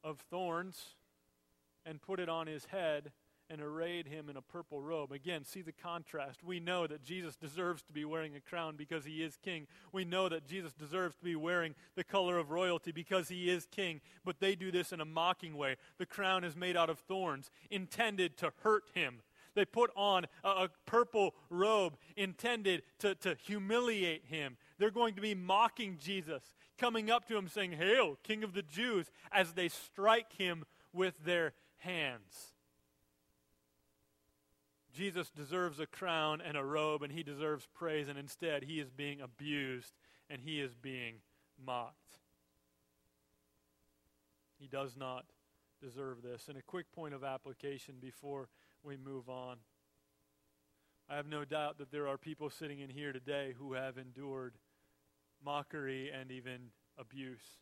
of 0.05 0.19
thorns 0.31 0.95
and 1.87 2.03
put 2.03 2.21
it 2.21 2.29
on 2.29 2.47
his 2.47 2.67
head 2.67 3.13
and 3.51 3.61
arrayed 3.61 4.07
him 4.07 4.29
in 4.29 4.37
a 4.37 4.43
purple 4.43 4.81
robe. 4.81 5.13
Again, 5.13 5.45
see 5.45 5.63
the 5.63 5.73
contrast. 5.73 6.45
We 6.45 6.61
know 6.61 6.87
that 6.87 7.03
Jesus 7.03 7.37
deserves 7.37 7.83
to 7.85 7.93
be 7.93 8.05
wearing 8.05 8.37
a 8.37 8.41
crown 8.41 8.77
because 8.77 9.05
he 9.05 9.23
is 9.23 9.37
king. 9.37 9.67
We 9.93 10.05
know 10.05 10.29
that 10.29 10.47
Jesus 10.47 10.73
deserves 10.73 11.17
to 11.17 11.25
be 11.25 11.37
wearing 11.37 11.75
the 11.97 12.05
color 12.05 12.39
of 12.39 12.51
royalty 12.51 12.93
because 12.93 13.29
he 13.29 13.49
is 13.51 13.67
king. 13.67 14.01
But 14.25 14.41
they 14.41 14.55
do 14.55 14.71
this 14.71 14.93
in 14.93 15.01
a 15.01 15.05
mocking 15.05 15.57
way. 15.57 15.77
The 15.99 16.07
crown 16.07 16.45
is 16.45 16.57
made 16.57 16.77
out 16.77 16.91
of 16.91 16.99
thorns, 17.01 17.51
intended 17.71 18.37
to 18.39 18.53
hurt 18.63 18.85
him. 18.95 19.23
They 19.55 19.65
put 19.65 19.91
on 19.97 20.27
a, 20.45 20.49
a 20.49 20.69
purple 20.87 21.35
robe 21.51 21.97
intended 22.17 22.83
to, 23.01 23.15
to 23.17 23.35
humiliate 23.35 24.27
him. 24.27 24.57
They're 24.79 24.91
going 24.91 25.15
to 25.15 25.21
be 25.21 25.35
mocking 25.35 25.97
Jesus, 26.01 26.55
coming 26.79 27.11
up 27.11 27.27
to 27.29 27.37
him 27.37 27.49
saying, 27.49 27.73
Hail, 27.73 28.19
King 28.23 28.45
of 28.45 28.55
the 28.55 28.63
Jews, 28.63 29.11
as 29.33 29.55
they 29.55 29.69
strike 29.69 30.33
him 30.37 30.65
with 30.93 31.15
their 31.25 31.55
hands. 31.79 32.55
Jesus 34.95 35.31
deserves 35.31 35.79
a 35.79 35.87
crown 35.87 36.41
and 36.41 36.57
a 36.57 36.65
robe, 36.65 37.03
and 37.03 37.13
he 37.13 37.23
deserves 37.23 37.69
praise, 37.75 38.09
and 38.09 38.19
instead 38.19 38.65
he 38.65 38.81
is 38.81 38.91
being 38.91 39.21
abused 39.21 39.93
and 40.31 40.43
he 40.43 40.61
is 40.61 40.75
being 40.75 41.17
mocked. 41.65 42.19
He 44.59 44.67
does 44.67 44.97
not 44.97 45.25
deserve 45.81 46.23
this. 46.23 46.49
And 46.49 46.57
a 46.57 46.63
quick 46.63 46.91
point 46.93 47.15
of 47.15 47.25
application 47.25 47.97
before 48.01 48.49
we 48.83 48.97
move 48.97 49.29
on. 49.29 49.59
I 51.09 51.17
have 51.17 51.27
no 51.27 51.45
doubt 51.45 51.79
that 51.79 51.91
there 51.91 52.07
are 52.09 52.19
people 52.19 52.51
sitting 52.51 52.81
in 52.81 52.91
here 52.91 53.13
today 53.13 53.55
who 53.59 53.73
have 53.73 53.97
endured 53.97 54.55
mockery 55.43 56.11
and 56.11 56.31
even 56.31 56.71
abuse. 56.99 57.59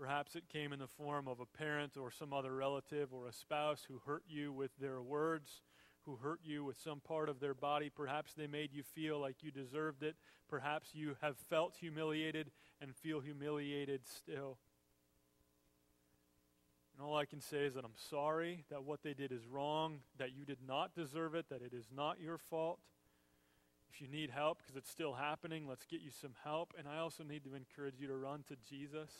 Perhaps 0.00 0.34
it 0.34 0.48
came 0.50 0.72
in 0.72 0.78
the 0.78 0.86
form 0.86 1.28
of 1.28 1.40
a 1.40 1.58
parent 1.58 1.98
or 1.98 2.10
some 2.10 2.32
other 2.32 2.54
relative 2.54 3.12
or 3.12 3.26
a 3.26 3.32
spouse 3.34 3.84
who 3.86 4.00
hurt 4.06 4.22
you 4.26 4.50
with 4.50 4.70
their 4.80 5.02
words, 5.02 5.60
who 6.06 6.16
hurt 6.16 6.40
you 6.42 6.64
with 6.64 6.80
some 6.80 7.00
part 7.00 7.28
of 7.28 7.38
their 7.38 7.52
body. 7.52 7.90
Perhaps 7.94 8.32
they 8.32 8.46
made 8.46 8.72
you 8.72 8.82
feel 8.82 9.20
like 9.20 9.42
you 9.42 9.50
deserved 9.50 10.02
it. 10.02 10.16
Perhaps 10.48 10.94
you 10.94 11.16
have 11.20 11.36
felt 11.50 11.76
humiliated 11.78 12.50
and 12.80 12.96
feel 12.96 13.20
humiliated 13.20 14.00
still. 14.06 14.56
And 16.96 17.06
all 17.06 17.18
I 17.18 17.26
can 17.26 17.42
say 17.42 17.66
is 17.66 17.74
that 17.74 17.84
I'm 17.84 17.90
sorry 18.08 18.64
that 18.70 18.84
what 18.84 19.02
they 19.02 19.12
did 19.12 19.32
is 19.32 19.46
wrong, 19.46 19.98
that 20.18 20.34
you 20.34 20.46
did 20.46 20.60
not 20.66 20.94
deserve 20.94 21.34
it, 21.34 21.50
that 21.50 21.60
it 21.60 21.74
is 21.74 21.88
not 21.94 22.18
your 22.18 22.38
fault. 22.38 22.78
If 23.92 24.00
you 24.00 24.08
need 24.08 24.30
help 24.30 24.60
because 24.62 24.76
it's 24.76 24.90
still 24.90 25.12
happening, 25.12 25.68
let's 25.68 25.84
get 25.84 26.00
you 26.00 26.10
some 26.10 26.32
help. 26.42 26.72
And 26.78 26.88
I 26.88 27.00
also 27.00 27.22
need 27.22 27.44
to 27.44 27.54
encourage 27.54 27.96
you 28.00 28.06
to 28.06 28.16
run 28.16 28.44
to 28.48 28.56
Jesus. 28.66 29.10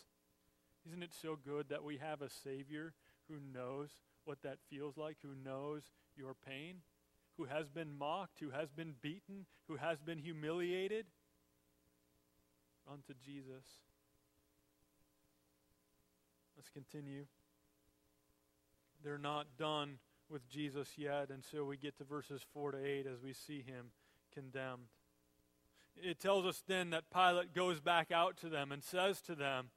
Isn't 0.86 1.02
it 1.02 1.14
so 1.20 1.36
good 1.42 1.68
that 1.68 1.84
we 1.84 1.98
have 1.98 2.22
a 2.22 2.30
Savior 2.30 2.94
who 3.28 3.36
knows 3.54 3.90
what 4.24 4.42
that 4.42 4.58
feels 4.68 4.96
like, 4.96 5.16
who 5.22 5.34
knows 5.34 5.82
your 6.16 6.34
pain, 6.34 6.76
who 7.36 7.44
has 7.44 7.68
been 7.68 7.96
mocked, 7.96 8.40
who 8.40 8.50
has 8.50 8.70
been 8.70 8.94
beaten, 9.00 9.46
who 9.68 9.76
has 9.76 10.00
been 10.00 10.18
humiliated? 10.18 11.06
Unto 12.90 13.14
Jesus. 13.24 13.64
Let's 16.56 16.70
continue. 16.70 17.26
They're 19.02 19.18
not 19.18 19.46
done 19.58 19.98
with 20.28 20.48
Jesus 20.48 20.88
yet, 20.96 21.30
and 21.30 21.42
so 21.44 21.64
we 21.64 21.76
get 21.76 21.96
to 21.98 22.04
verses 22.04 22.42
4 22.52 22.72
to 22.72 22.84
8 22.84 23.06
as 23.06 23.22
we 23.22 23.32
see 23.32 23.62
him 23.62 23.92
condemned. 24.34 24.88
It 25.96 26.20
tells 26.20 26.46
us 26.46 26.62
then 26.66 26.90
that 26.90 27.10
Pilate 27.12 27.54
goes 27.54 27.80
back 27.80 28.12
out 28.12 28.36
to 28.38 28.48
them 28.48 28.72
and 28.72 28.82
says 28.82 29.20
to 29.22 29.34
them, 29.34 29.70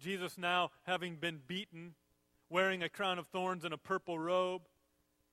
Jesus, 0.00 0.38
now 0.38 0.70
having 0.84 1.16
been 1.16 1.40
beaten, 1.46 1.94
wearing 2.48 2.82
a 2.82 2.88
crown 2.88 3.18
of 3.18 3.26
thorns 3.28 3.64
and 3.64 3.72
a 3.72 3.78
purple 3.78 4.18
robe, 4.18 4.62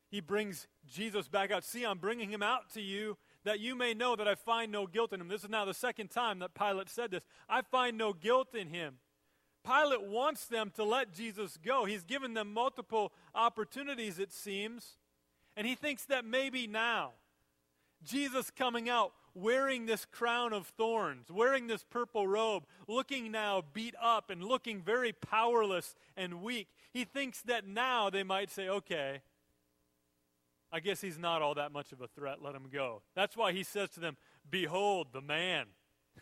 he 0.10 0.22
brings 0.22 0.68
Jesus 0.88 1.28
back 1.28 1.52
out. 1.52 1.64
See, 1.64 1.86
I'm 1.86 1.98
bringing 1.98 2.30
him 2.30 2.44
out 2.44 2.70
to 2.74 2.82
you 2.82 3.18
that 3.44 3.60
you 3.60 3.76
may 3.76 3.94
know 3.94 4.16
that 4.16 4.28
I 4.28 4.36
find 4.36 4.72
no 4.72 4.88
guilt 4.88 5.14
in 5.14 5.22
him. 5.22 5.28
This 5.28 5.44
is 5.44 5.50
now 5.50 5.66
the 5.66 5.74
second 5.74 6.10
time 6.10 6.40
that 6.40 6.54
Pilate 6.54 6.90
said 6.90 7.12
this. 7.12 7.24
I 7.50 7.62
find 7.62 7.98
no 7.98 8.14
guilt 8.14 8.56
in 8.56 8.68
him. 8.68 8.96
Pilate 9.66 10.04
wants 10.04 10.46
them 10.46 10.72
to 10.76 10.84
let 10.84 11.14
Jesus 11.14 11.58
go. 11.58 11.86
He's 11.86 12.04
given 12.04 12.34
them 12.34 12.54
multiple 12.54 13.12
opportunities, 13.36 14.20
it 14.20 14.32
seems. 14.32 14.98
And 15.58 15.68
he 15.68 15.76
thinks 15.76 16.06
that 16.06 16.24
maybe 16.24 16.68
now, 16.68 17.12
Jesus 18.04 18.52
coming 18.52 18.90
out 18.90 19.12
wearing 19.38 19.86
this 19.86 20.06
crown 20.06 20.54
of 20.54 20.68
thorns, 20.68 21.30
wearing 21.30 21.68
this 21.68 21.84
purple 21.84 22.28
robe, 22.28 22.66
looking 22.88 23.32
now 23.32 23.64
beat 23.74 23.96
up 24.02 24.30
and 24.30 24.44
looking 24.44 24.82
very 24.82 25.14
powerless 25.14 25.96
and 26.16 26.42
weak, 26.42 26.68
he 26.92 27.04
thinks 27.04 27.42
that 27.44 27.68
now 27.68 28.10
they 28.10 28.24
might 28.24 28.50
say, 28.50 28.68
okay, 28.68 29.22
I 30.72 30.80
guess 30.80 31.02
he's 31.02 31.18
not 31.18 31.42
all 31.42 31.56
that 31.56 31.72
much 31.72 31.92
of 31.92 32.02
a 32.02 32.08
threat, 32.08 32.42
let 32.42 32.56
him 32.56 32.68
go. 32.72 33.02
That's 33.16 33.38
why 33.38 33.52
he 33.52 33.64
says 33.64 33.90
to 33.92 34.00
them, 34.00 34.18
Behold 34.50 35.08
the 35.14 35.22
man. 35.22 35.68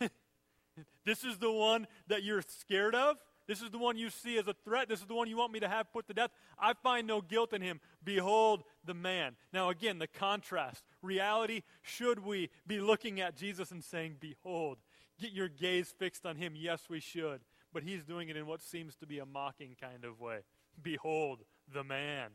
this 1.04 1.24
is 1.24 1.38
the 1.38 1.50
one 1.50 1.86
that 2.06 2.22
you're 2.22 2.42
scared 2.42 2.94
of? 2.94 3.16
This 3.46 3.62
is 3.62 3.70
the 3.70 3.78
one 3.78 3.96
you 3.96 4.10
see 4.10 4.38
as 4.38 4.48
a 4.48 4.54
threat. 4.64 4.88
This 4.88 5.00
is 5.00 5.06
the 5.06 5.14
one 5.14 5.28
you 5.28 5.36
want 5.36 5.52
me 5.52 5.60
to 5.60 5.68
have 5.68 5.92
put 5.92 6.06
to 6.08 6.14
death. 6.14 6.30
I 6.58 6.74
find 6.74 7.06
no 7.06 7.20
guilt 7.20 7.52
in 7.52 7.62
him. 7.62 7.80
Behold 8.02 8.64
the 8.84 8.94
man. 8.94 9.36
Now, 9.52 9.70
again, 9.70 9.98
the 9.98 10.08
contrast. 10.08 10.82
Reality, 11.00 11.62
should 11.82 12.24
we 12.24 12.50
be 12.66 12.80
looking 12.80 13.20
at 13.20 13.36
Jesus 13.36 13.70
and 13.70 13.84
saying, 13.84 14.16
Behold, 14.18 14.78
get 15.20 15.32
your 15.32 15.48
gaze 15.48 15.94
fixed 15.96 16.26
on 16.26 16.36
him? 16.36 16.54
Yes, 16.56 16.82
we 16.90 16.98
should. 16.98 17.40
But 17.72 17.84
he's 17.84 18.04
doing 18.04 18.28
it 18.28 18.36
in 18.36 18.46
what 18.46 18.62
seems 18.62 18.96
to 18.96 19.06
be 19.06 19.20
a 19.20 19.26
mocking 19.26 19.76
kind 19.80 20.04
of 20.04 20.20
way. 20.20 20.40
Behold 20.82 21.44
the 21.72 21.84
man. 21.84 22.30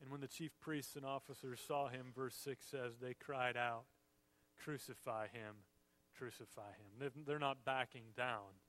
And 0.00 0.12
when 0.12 0.20
the 0.20 0.28
chief 0.28 0.52
priests 0.60 0.94
and 0.94 1.04
officers 1.04 1.58
saw 1.66 1.88
him, 1.88 2.12
verse 2.14 2.36
6 2.36 2.64
says, 2.64 2.92
they 3.02 3.14
cried 3.14 3.56
out. 3.56 3.86
Crucify 4.62 5.28
him, 5.28 5.54
crucify 6.16 6.70
him. 7.00 7.10
They're 7.26 7.38
not 7.38 7.64
backing 7.64 8.04
down. 8.16 8.60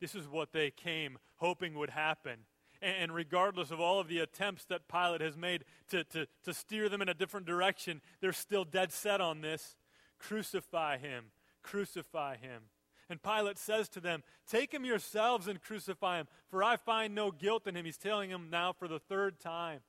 This 0.00 0.14
is 0.14 0.28
what 0.28 0.52
they 0.52 0.70
came 0.70 1.18
hoping 1.36 1.74
would 1.74 1.90
happen. 1.90 2.40
And 2.82 3.14
regardless 3.14 3.70
of 3.70 3.78
all 3.78 4.00
of 4.00 4.08
the 4.08 4.20
attempts 4.20 4.64
that 4.66 4.88
Pilate 4.88 5.20
has 5.20 5.36
made 5.36 5.64
to, 5.90 6.02
to, 6.04 6.26
to 6.44 6.54
steer 6.54 6.88
them 6.88 7.02
in 7.02 7.10
a 7.10 7.14
different 7.14 7.46
direction, 7.46 8.00
they're 8.20 8.32
still 8.32 8.64
dead 8.64 8.90
set 8.90 9.20
on 9.20 9.42
this. 9.42 9.76
Crucify 10.18 10.96
him, 10.96 11.26
crucify 11.62 12.36
him. 12.36 12.62
And 13.10 13.22
Pilate 13.22 13.58
says 13.58 13.88
to 13.90 14.00
them, 14.00 14.22
Take 14.46 14.72
him 14.72 14.84
yourselves 14.84 15.48
and 15.48 15.60
crucify 15.60 16.20
him, 16.20 16.28
for 16.48 16.62
I 16.62 16.76
find 16.76 17.14
no 17.14 17.30
guilt 17.32 17.66
in 17.66 17.74
him. 17.74 17.84
He's 17.84 17.98
telling 17.98 18.30
them 18.30 18.48
now 18.50 18.72
for 18.72 18.88
the 18.88 19.00
third 19.00 19.40
time. 19.40 19.80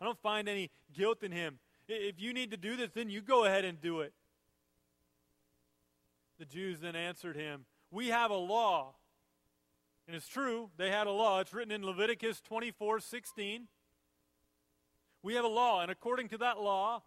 I 0.00 0.04
don't 0.04 0.20
find 0.20 0.48
any 0.48 0.70
guilt 0.92 1.22
in 1.22 1.30
him. 1.30 1.58
If 1.86 2.20
you 2.20 2.32
need 2.32 2.50
to 2.52 2.56
do 2.56 2.76
this, 2.76 2.90
then 2.94 3.10
you 3.10 3.20
go 3.20 3.44
ahead 3.44 3.64
and 3.64 3.80
do 3.80 4.00
it. 4.00 4.14
The 6.40 6.46
Jews 6.46 6.80
then 6.80 6.96
answered 6.96 7.36
him, 7.36 7.66
We 7.90 8.08
have 8.08 8.30
a 8.30 8.36
law. 8.36 8.94
And 10.06 10.16
it's 10.16 10.26
true, 10.26 10.70
they 10.78 10.90
had 10.90 11.06
a 11.06 11.12
law. 11.12 11.38
It's 11.40 11.52
written 11.52 11.70
in 11.70 11.84
Leviticus 11.84 12.40
24 12.40 12.98
16. 12.98 13.68
We 15.22 15.34
have 15.34 15.44
a 15.44 15.48
law, 15.48 15.82
and 15.82 15.90
according 15.90 16.28
to 16.30 16.38
that 16.38 16.58
law, 16.58 17.02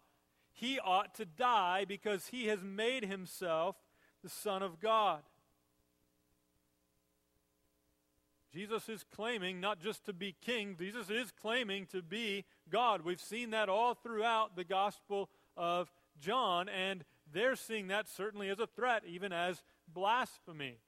he 0.52 0.78
ought 0.78 1.16
to 1.16 1.24
die 1.24 1.84
because 1.84 2.28
he 2.28 2.46
has 2.46 2.60
made 2.62 3.04
himself 3.04 3.74
the 4.22 4.28
Son 4.28 4.62
of 4.62 4.78
God. 4.78 5.22
Jesus 8.52 8.88
is 8.88 9.04
claiming 9.16 9.60
not 9.60 9.80
just 9.80 10.04
to 10.04 10.12
be 10.12 10.36
king, 10.40 10.76
Jesus 10.78 11.10
is 11.10 11.32
claiming 11.32 11.86
to 11.86 12.02
be 12.02 12.44
God. 12.70 13.02
We've 13.02 13.20
seen 13.20 13.50
that 13.50 13.68
all 13.68 13.94
throughout 13.94 14.54
the 14.54 14.62
Gospel 14.62 15.28
of 15.56 15.92
John, 16.20 16.68
and 16.68 17.04
they're 17.34 17.56
seeing 17.56 17.88
that 17.88 18.08
certainly 18.08 18.48
as 18.48 18.58
a 18.58 18.66
threat, 18.66 19.02
even 19.06 19.32
as 19.32 19.62
blasphemy. 19.92 20.78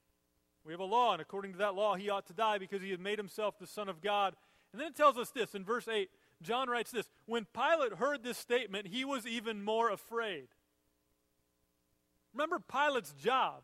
We 0.64 0.72
have 0.72 0.80
a 0.80 0.84
law, 0.84 1.12
and 1.12 1.20
according 1.20 1.52
to 1.52 1.58
that 1.58 1.74
law, 1.74 1.94
he 1.94 2.08
ought 2.08 2.26
to 2.26 2.32
die 2.32 2.58
because 2.58 2.82
he 2.82 2.90
had 2.90 3.00
made 3.00 3.18
himself 3.18 3.58
the 3.58 3.66
Son 3.66 3.88
of 3.88 4.00
God. 4.00 4.34
And 4.72 4.80
then 4.80 4.88
it 4.88 4.96
tells 4.96 5.18
us 5.18 5.30
this 5.30 5.54
in 5.54 5.64
verse 5.64 5.86
8. 5.86 6.08
John 6.42 6.68
writes 6.68 6.90
this 6.90 7.08
When 7.26 7.46
Pilate 7.52 7.94
heard 7.94 8.22
this 8.22 8.38
statement, 8.38 8.88
he 8.88 9.04
was 9.04 9.26
even 9.26 9.62
more 9.62 9.90
afraid. 9.90 10.48
Remember 12.32 12.58
Pilate's 12.58 13.12
job. 13.12 13.62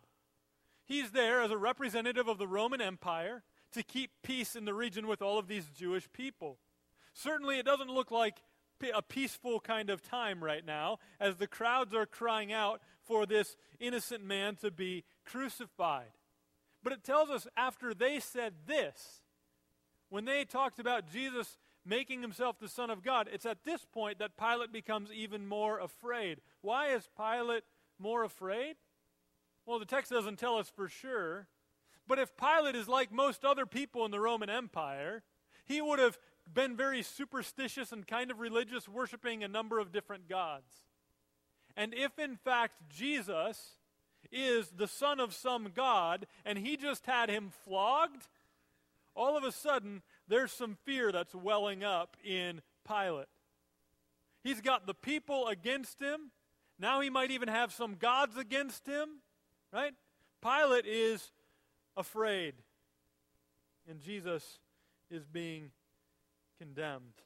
He's 0.84 1.10
there 1.10 1.42
as 1.42 1.50
a 1.50 1.58
representative 1.58 2.28
of 2.28 2.38
the 2.38 2.46
Roman 2.46 2.80
Empire 2.80 3.42
to 3.72 3.82
keep 3.82 4.10
peace 4.22 4.56
in 4.56 4.64
the 4.64 4.74
region 4.74 5.06
with 5.06 5.22
all 5.22 5.38
of 5.38 5.48
these 5.48 5.66
Jewish 5.70 6.08
people. 6.12 6.58
Certainly, 7.14 7.58
it 7.58 7.66
doesn't 7.66 7.90
look 7.90 8.10
like 8.10 8.42
a 8.90 9.02
peaceful 9.02 9.60
kind 9.60 9.90
of 9.90 10.02
time 10.02 10.42
right 10.42 10.64
now 10.64 10.98
as 11.20 11.36
the 11.36 11.46
crowds 11.46 11.94
are 11.94 12.06
crying 12.06 12.52
out 12.52 12.80
for 13.02 13.26
this 13.26 13.56
innocent 13.80 14.24
man 14.24 14.56
to 14.56 14.70
be 14.70 15.04
crucified. 15.24 16.12
But 16.82 16.92
it 16.92 17.04
tells 17.04 17.30
us 17.30 17.46
after 17.56 17.94
they 17.94 18.20
said 18.20 18.54
this, 18.66 19.22
when 20.08 20.24
they 20.24 20.44
talked 20.44 20.78
about 20.78 21.10
Jesus 21.10 21.58
making 21.84 22.22
himself 22.22 22.58
the 22.58 22.68
Son 22.68 22.90
of 22.90 23.02
God, 23.02 23.28
it's 23.32 23.46
at 23.46 23.64
this 23.64 23.84
point 23.84 24.18
that 24.18 24.36
Pilate 24.36 24.72
becomes 24.72 25.10
even 25.12 25.46
more 25.46 25.78
afraid. 25.78 26.40
Why 26.60 26.88
is 26.88 27.08
Pilate 27.16 27.64
more 27.98 28.24
afraid? 28.24 28.76
Well, 29.64 29.78
the 29.78 29.84
text 29.84 30.10
doesn't 30.10 30.38
tell 30.38 30.56
us 30.56 30.70
for 30.74 30.88
sure. 30.88 31.48
But 32.06 32.18
if 32.18 32.36
Pilate 32.36 32.74
is 32.74 32.88
like 32.88 33.12
most 33.12 33.44
other 33.44 33.64
people 33.64 34.04
in 34.04 34.10
the 34.10 34.20
Roman 34.20 34.50
Empire, 34.50 35.22
he 35.64 35.80
would 35.80 35.98
have 35.98 36.18
been 36.52 36.76
very 36.76 37.02
superstitious 37.02 37.92
and 37.92 38.06
kind 38.06 38.30
of 38.30 38.40
religious, 38.40 38.88
worshiping 38.88 39.42
a 39.42 39.48
number 39.48 39.78
of 39.78 39.92
different 39.92 40.28
gods. 40.28 40.84
And 41.76 41.94
if 41.94 42.18
in 42.18 42.36
fact 42.36 42.76
Jesus 42.88 43.78
is 44.30 44.70
the 44.76 44.88
son 44.88 45.20
of 45.20 45.34
some 45.34 45.70
god 45.74 46.26
and 46.44 46.58
he 46.58 46.76
just 46.76 47.06
had 47.06 47.28
him 47.28 47.50
flogged, 47.64 48.28
all 49.14 49.36
of 49.36 49.44
a 49.44 49.52
sudden 49.52 50.02
there's 50.28 50.52
some 50.52 50.76
fear 50.84 51.12
that's 51.12 51.34
welling 51.34 51.82
up 51.84 52.16
in 52.24 52.60
Pilate. 52.86 53.26
He's 54.42 54.60
got 54.60 54.86
the 54.86 54.94
people 54.94 55.46
against 55.48 56.00
him. 56.00 56.32
Now 56.78 57.00
he 57.00 57.10
might 57.10 57.30
even 57.30 57.48
have 57.48 57.72
some 57.72 57.94
gods 57.94 58.36
against 58.36 58.86
him, 58.86 59.20
right? 59.72 59.94
Pilate 60.42 60.86
is 60.86 61.30
afraid. 61.96 62.54
And 63.88 64.00
Jesus 64.00 64.58
is 65.10 65.24
being 65.26 65.70
condemned. 66.62 67.22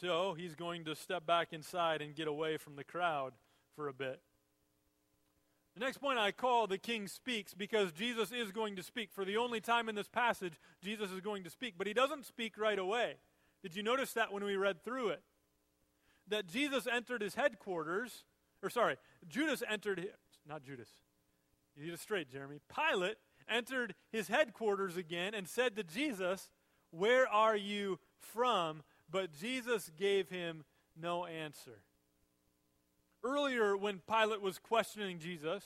So 0.00 0.32
he's 0.32 0.54
going 0.54 0.84
to 0.86 0.96
step 0.96 1.26
back 1.26 1.52
inside 1.52 2.00
and 2.00 2.14
get 2.14 2.28
away 2.28 2.56
from 2.56 2.76
the 2.76 2.84
crowd 2.84 3.34
for 3.76 3.88
a 3.88 3.92
bit. 3.92 4.22
The 5.74 5.80
next 5.84 5.98
point 5.98 6.18
I 6.18 6.32
call 6.32 6.66
the 6.66 6.78
king 6.78 7.06
speaks 7.06 7.52
because 7.52 7.92
Jesus 7.92 8.32
is 8.32 8.52
going 8.52 8.76
to 8.76 8.82
speak. 8.82 9.10
For 9.12 9.26
the 9.26 9.36
only 9.36 9.60
time 9.60 9.90
in 9.90 9.94
this 9.94 10.08
passage, 10.08 10.54
Jesus 10.82 11.10
is 11.10 11.20
going 11.20 11.44
to 11.44 11.50
speak, 11.50 11.74
but 11.76 11.86
he 11.86 11.92
doesn't 11.92 12.24
speak 12.24 12.56
right 12.56 12.78
away. 12.78 13.16
Did 13.62 13.76
you 13.76 13.82
notice 13.82 14.14
that 14.14 14.32
when 14.32 14.44
we 14.44 14.56
read 14.56 14.82
through 14.82 15.10
it? 15.10 15.22
That 16.28 16.46
Jesus 16.46 16.86
entered 16.90 17.20
his 17.20 17.34
headquarters, 17.34 18.24
or 18.62 18.70
sorry, 18.70 18.96
Judas 19.28 19.62
entered, 19.68 20.08
not 20.48 20.62
Judas. 20.62 20.88
You 21.76 21.84
get 21.84 21.94
it 21.94 22.00
straight, 22.00 22.30
Jeremy. 22.30 22.60
Pilate 22.74 23.16
entered 23.48 23.94
his 24.10 24.28
headquarters 24.28 24.96
again 24.96 25.34
and 25.34 25.46
said 25.46 25.76
to 25.76 25.82
Jesus, 25.82 26.48
Where 26.90 27.28
are 27.28 27.56
you 27.56 27.98
from? 28.18 28.82
But 29.10 29.32
Jesus 29.32 29.90
gave 29.98 30.28
him 30.28 30.64
no 31.00 31.26
answer. 31.26 31.82
Earlier, 33.22 33.76
when 33.76 34.00
Pilate 34.08 34.40
was 34.40 34.58
questioning 34.58 35.18
Jesus, 35.18 35.64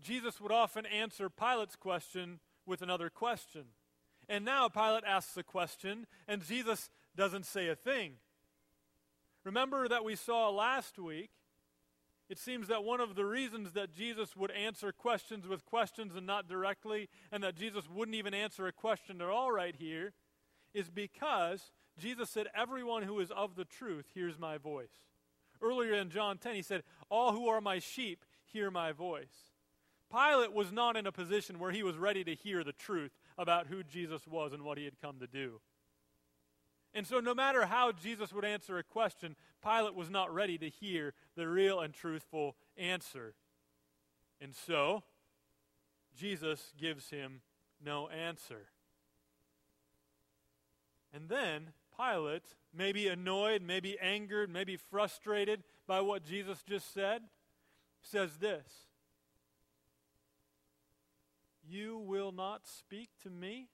Jesus 0.00 0.40
would 0.40 0.52
often 0.52 0.86
answer 0.86 1.28
Pilate's 1.28 1.76
question 1.76 2.40
with 2.66 2.82
another 2.82 3.10
question. 3.10 3.64
And 4.28 4.44
now 4.44 4.68
Pilate 4.68 5.04
asks 5.04 5.36
a 5.36 5.42
question, 5.42 6.06
and 6.28 6.44
Jesus 6.44 6.90
doesn't 7.16 7.46
say 7.46 7.68
a 7.68 7.74
thing. 7.74 8.14
Remember 9.44 9.88
that 9.88 10.04
we 10.04 10.14
saw 10.14 10.50
last 10.50 10.98
week 10.98 11.30
it 12.32 12.38
seems 12.38 12.68
that 12.68 12.82
one 12.82 13.02
of 13.02 13.14
the 13.14 13.26
reasons 13.26 13.72
that 13.72 13.92
Jesus 13.92 14.34
would 14.34 14.50
answer 14.52 14.90
questions 14.90 15.46
with 15.46 15.66
questions 15.66 16.16
and 16.16 16.26
not 16.26 16.48
directly, 16.48 17.10
and 17.30 17.42
that 17.42 17.56
Jesus 17.56 17.84
wouldn't 17.90 18.14
even 18.14 18.32
answer 18.32 18.66
a 18.66 18.72
question 18.72 19.20
at 19.20 19.28
all 19.28 19.52
right 19.52 19.76
here, 19.78 20.14
is 20.74 20.90
because 20.90 21.72
Jesus 21.98 22.30
said, 22.30 22.48
Everyone 22.54 23.02
who 23.02 23.20
is 23.20 23.30
of 23.30 23.54
the 23.54 23.64
truth 23.64 24.06
hears 24.14 24.38
my 24.38 24.58
voice. 24.58 24.90
Earlier 25.60 25.94
in 25.94 26.10
John 26.10 26.38
10, 26.38 26.54
he 26.54 26.62
said, 26.62 26.82
All 27.08 27.32
who 27.32 27.48
are 27.48 27.60
my 27.60 27.78
sheep 27.78 28.24
hear 28.44 28.70
my 28.70 28.92
voice. 28.92 29.52
Pilate 30.10 30.52
was 30.52 30.72
not 30.72 30.96
in 30.96 31.06
a 31.06 31.12
position 31.12 31.58
where 31.58 31.70
he 31.70 31.82
was 31.82 31.96
ready 31.96 32.22
to 32.24 32.34
hear 32.34 32.62
the 32.62 32.72
truth 32.72 33.12
about 33.38 33.68
who 33.68 33.82
Jesus 33.82 34.26
was 34.26 34.52
and 34.52 34.62
what 34.62 34.76
he 34.76 34.84
had 34.84 35.00
come 35.00 35.18
to 35.20 35.26
do. 35.26 35.60
And 36.94 37.06
so, 37.06 37.20
no 37.20 37.34
matter 37.34 37.64
how 37.64 37.92
Jesus 37.92 38.32
would 38.32 38.44
answer 38.44 38.76
a 38.76 38.82
question, 38.82 39.36
Pilate 39.64 39.94
was 39.94 40.10
not 40.10 40.32
ready 40.32 40.58
to 40.58 40.68
hear 40.68 41.14
the 41.36 41.48
real 41.48 41.80
and 41.80 41.94
truthful 41.94 42.56
answer. 42.76 43.34
And 44.40 44.54
so, 44.54 45.02
Jesus 46.14 46.74
gives 46.78 47.08
him 47.08 47.40
no 47.82 48.08
answer. 48.08 48.68
And 51.12 51.28
then, 51.28 51.72
Pilate, 51.96 52.54
maybe 52.74 53.08
annoyed, 53.08 53.62
maybe 53.62 53.98
angered, 54.00 54.50
maybe 54.50 54.76
frustrated 54.76 55.62
by 55.86 56.00
what 56.00 56.24
Jesus 56.24 56.62
just 56.62 56.92
said, 56.94 57.22
says 58.00 58.38
this 58.38 58.86
You 61.68 61.98
will 61.98 62.32
not 62.32 62.66
speak 62.66 63.10
to 63.22 63.30
me? 63.30 63.68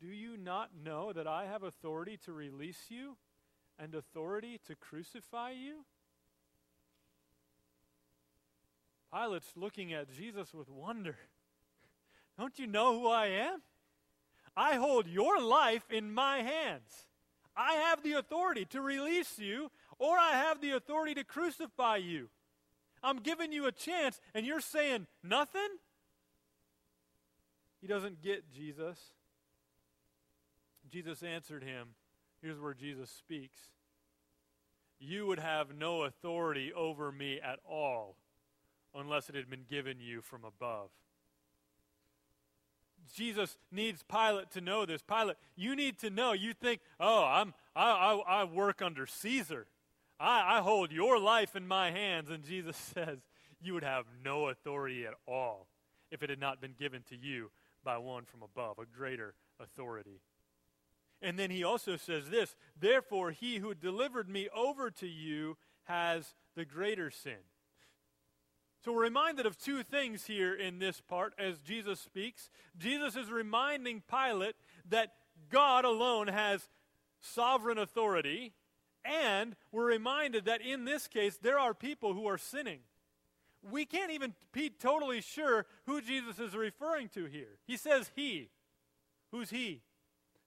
Do 0.00 0.06
you 0.06 0.36
not 0.36 0.70
know 0.84 1.12
that 1.12 1.26
I 1.26 1.46
have 1.46 1.64
authority 1.64 2.18
to 2.24 2.32
release 2.32 2.84
you 2.88 3.16
and 3.78 3.94
authority 3.94 4.60
to 4.66 4.76
crucify 4.76 5.50
you? 5.50 5.84
Pilate's 9.12 9.56
looking 9.56 9.92
at 9.92 10.12
Jesus 10.12 10.54
with 10.54 10.68
wonder. 10.68 11.16
Don't 12.38 12.58
you 12.58 12.66
know 12.66 13.00
who 13.00 13.08
I 13.08 13.26
am? 13.26 13.62
I 14.58 14.74
hold 14.74 15.06
your 15.06 15.40
life 15.40 15.84
in 15.88 16.12
my 16.12 16.38
hands. 16.38 17.06
I 17.56 17.74
have 17.74 18.02
the 18.02 18.14
authority 18.14 18.64
to 18.70 18.80
release 18.80 19.38
you, 19.38 19.70
or 20.00 20.18
I 20.18 20.32
have 20.32 20.60
the 20.60 20.72
authority 20.72 21.14
to 21.14 21.22
crucify 21.22 21.98
you. 21.98 22.28
I'm 23.00 23.18
giving 23.18 23.52
you 23.52 23.66
a 23.66 23.72
chance, 23.72 24.20
and 24.34 24.44
you're 24.44 24.60
saying 24.60 25.06
nothing? 25.22 25.68
He 27.80 27.86
doesn't 27.86 28.20
get 28.20 28.50
Jesus. 28.50 28.98
Jesus 30.90 31.22
answered 31.22 31.62
him. 31.62 31.90
Here's 32.42 32.58
where 32.58 32.74
Jesus 32.74 33.10
speaks 33.10 33.60
You 34.98 35.24
would 35.26 35.38
have 35.38 35.72
no 35.72 36.02
authority 36.02 36.72
over 36.72 37.12
me 37.12 37.38
at 37.40 37.60
all 37.64 38.16
unless 38.92 39.28
it 39.28 39.36
had 39.36 39.48
been 39.48 39.66
given 39.70 40.00
you 40.00 40.20
from 40.20 40.44
above. 40.44 40.90
Jesus 43.12 43.58
needs 43.70 44.02
Pilate 44.02 44.50
to 44.52 44.60
know 44.60 44.86
this. 44.86 45.02
Pilate, 45.02 45.36
you 45.56 45.76
need 45.76 45.98
to 46.00 46.10
know. 46.10 46.32
You 46.32 46.54
think, 46.54 46.80
oh, 46.98 47.24
I'm, 47.24 47.54
I, 47.74 47.90
I, 47.90 48.40
I 48.40 48.44
work 48.44 48.82
under 48.82 49.06
Caesar. 49.06 49.66
I, 50.20 50.58
I 50.58 50.60
hold 50.60 50.92
your 50.92 51.18
life 51.18 51.56
in 51.56 51.66
my 51.66 51.90
hands. 51.90 52.30
And 52.30 52.44
Jesus 52.44 52.76
says, 52.94 53.18
you 53.60 53.74
would 53.74 53.84
have 53.84 54.06
no 54.24 54.48
authority 54.48 55.06
at 55.06 55.14
all 55.26 55.66
if 56.10 56.22
it 56.22 56.30
had 56.30 56.40
not 56.40 56.60
been 56.60 56.74
given 56.78 57.02
to 57.10 57.16
you 57.16 57.50
by 57.84 57.98
one 57.98 58.24
from 58.24 58.42
above, 58.42 58.78
a 58.78 58.86
greater 58.86 59.34
authority. 59.60 60.20
And 61.20 61.38
then 61.38 61.50
he 61.50 61.64
also 61.64 61.96
says 61.96 62.30
this 62.30 62.54
Therefore, 62.78 63.32
he 63.32 63.58
who 63.58 63.74
delivered 63.74 64.28
me 64.28 64.48
over 64.54 64.90
to 64.92 65.06
you 65.06 65.56
has 65.84 66.34
the 66.54 66.64
greater 66.64 67.10
sin. 67.10 67.38
So 68.84 68.92
we're 68.92 69.02
reminded 69.02 69.44
of 69.44 69.58
two 69.58 69.82
things 69.82 70.26
here 70.26 70.54
in 70.54 70.78
this 70.78 71.00
part 71.00 71.34
as 71.38 71.58
Jesus 71.58 72.00
speaks. 72.00 72.48
Jesus 72.76 73.16
is 73.16 73.30
reminding 73.30 74.02
Pilate 74.08 74.54
that 74.88 75.12
God 75.50 75.84
alone 75.84 76.28
has 76.28 76.68
sovereign 77.20 77.78
authority, 77.78 78.52
and 79.04 79.56
we're 79.72 79.86
reminded 79.86 80.44
that 80.44 80.60
in 80.60 80.84
this 80.84 81.08
case, 81.08 81.36
there 81.36 81.58
are 81.58 81.74
people 81.74 82.14
who 82.14 82.26
are 82.28 82.38
sinning. 82.38 82.80
We 83.68 83.84
can't 83.84 84.12
even 84.12 84.34
be 84.52 84.70
totally 84.70 85.20
sure 85.20 85.66
who 85.86 86.00
Jesus 86.00 86.38
is 86.38 86.54
referring 86.54 87.08
to 87.10 87.24
here. 87.24 87.58
He 87.66 87.76
says 87.76 88.12
he. 88.14 88.50
Who's 89.32 89.50
he? 89.50 89.82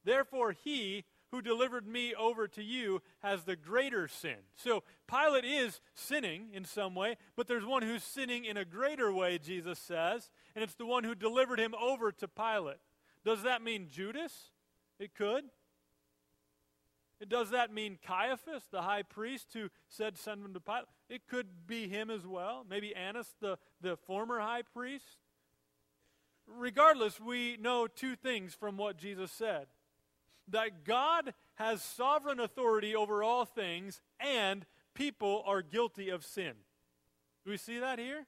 Therefore, 0.05 0.53
he 0.53 1.03
who 1.31 1.41
delivered 1.41 1.87
me 1.87 2.13
over 2.13 2.47
to 2.49 2.63
you 2.63 3.01
has 3.21 3.43
the 3.43 3.55
greater 3.55 4.07
sin. 4.07 4.35
So 4.55 4.83
Pilate 5.07 5.45
is 5.45 5.81
sinning 5.95 6.49
in 6.53 6.65
some 6.65 6.93
way, 6.93 7.17
but 7.35 7.47
there's 7.47 7.65
one 7.65 7.83
who's 7.83 8.03
sinning 8.03 8.45
in 8.45 8.57
a 8.57 8.65
greater 8.65 9.11
way, 9.11 9.37
Jesus 9.37 9.79
says, 9.79 10.29
and 10.55 10.63
it's 10.63 10.75
the 10.75 10.85
one 10.85 11.03
who 11.03 11.15
delivered 11.15 11.59
him 11.59 11.73
over 11.75 12.11
to 12.11 12.27
Pilate. 12.27 12.77
Does 13.23 13.43
that 13.43 13.61
mean 13.61 13.87
Judas? 13.89 14.51
It 14.99 15.15
could. 15.15 15.45
Does 17.27 17.51
that 17.51 17.71
mean 17.71 17.99
Caiaphas, 18.05 18.63
the 18.71 18.81
high 18.81 19.03
priest 19.03 19.49
who 19.53 19.69
said, 19.87 20.17
Send 20.17 20.43
him 20.43 20.53
to 20.53 20.59
Pilate? 20.59 20.85
It 21.07 21.27
could 21.27 21.67
be 21.67 21.87
him 21.87 22.09
as 22.09 22.25
well. 22.25 22.65
Maybe 22.67 22.95
Annas, 22.95 23.35
the, 23.39 23.57
the 23.79 23.95
former 23.95 24.39
high 24.39 24.63
priest. 24.63 25.05
Regardless, 26.47 27.19
we 27.19 27.57
know 27.57 27.85
two 27.87 28.15
things 28.15 28.55
from 28.55 28.75
what 28.75 28.97
Jesus 28.97 29.31
said 29.31 29.67
that 30.51 30.83
God 30.83 31.33
has 31.55 31.81
sovereign 31.81 32.39
authority 32.39 32.95
over 32.95 33.23
all 33.23 33.45
things, 33.45 34.01
and 34.19 34.65
people 34.93 35.43
are 35.45 35.61
guilty 35.61 36.09
of 36.09 36.25
sin. 36.25 36.53
Do 37.43 37.51
we 37.51 37.57
see 37.57 37.79
that 37.79 37.99
here? 37.99 38.25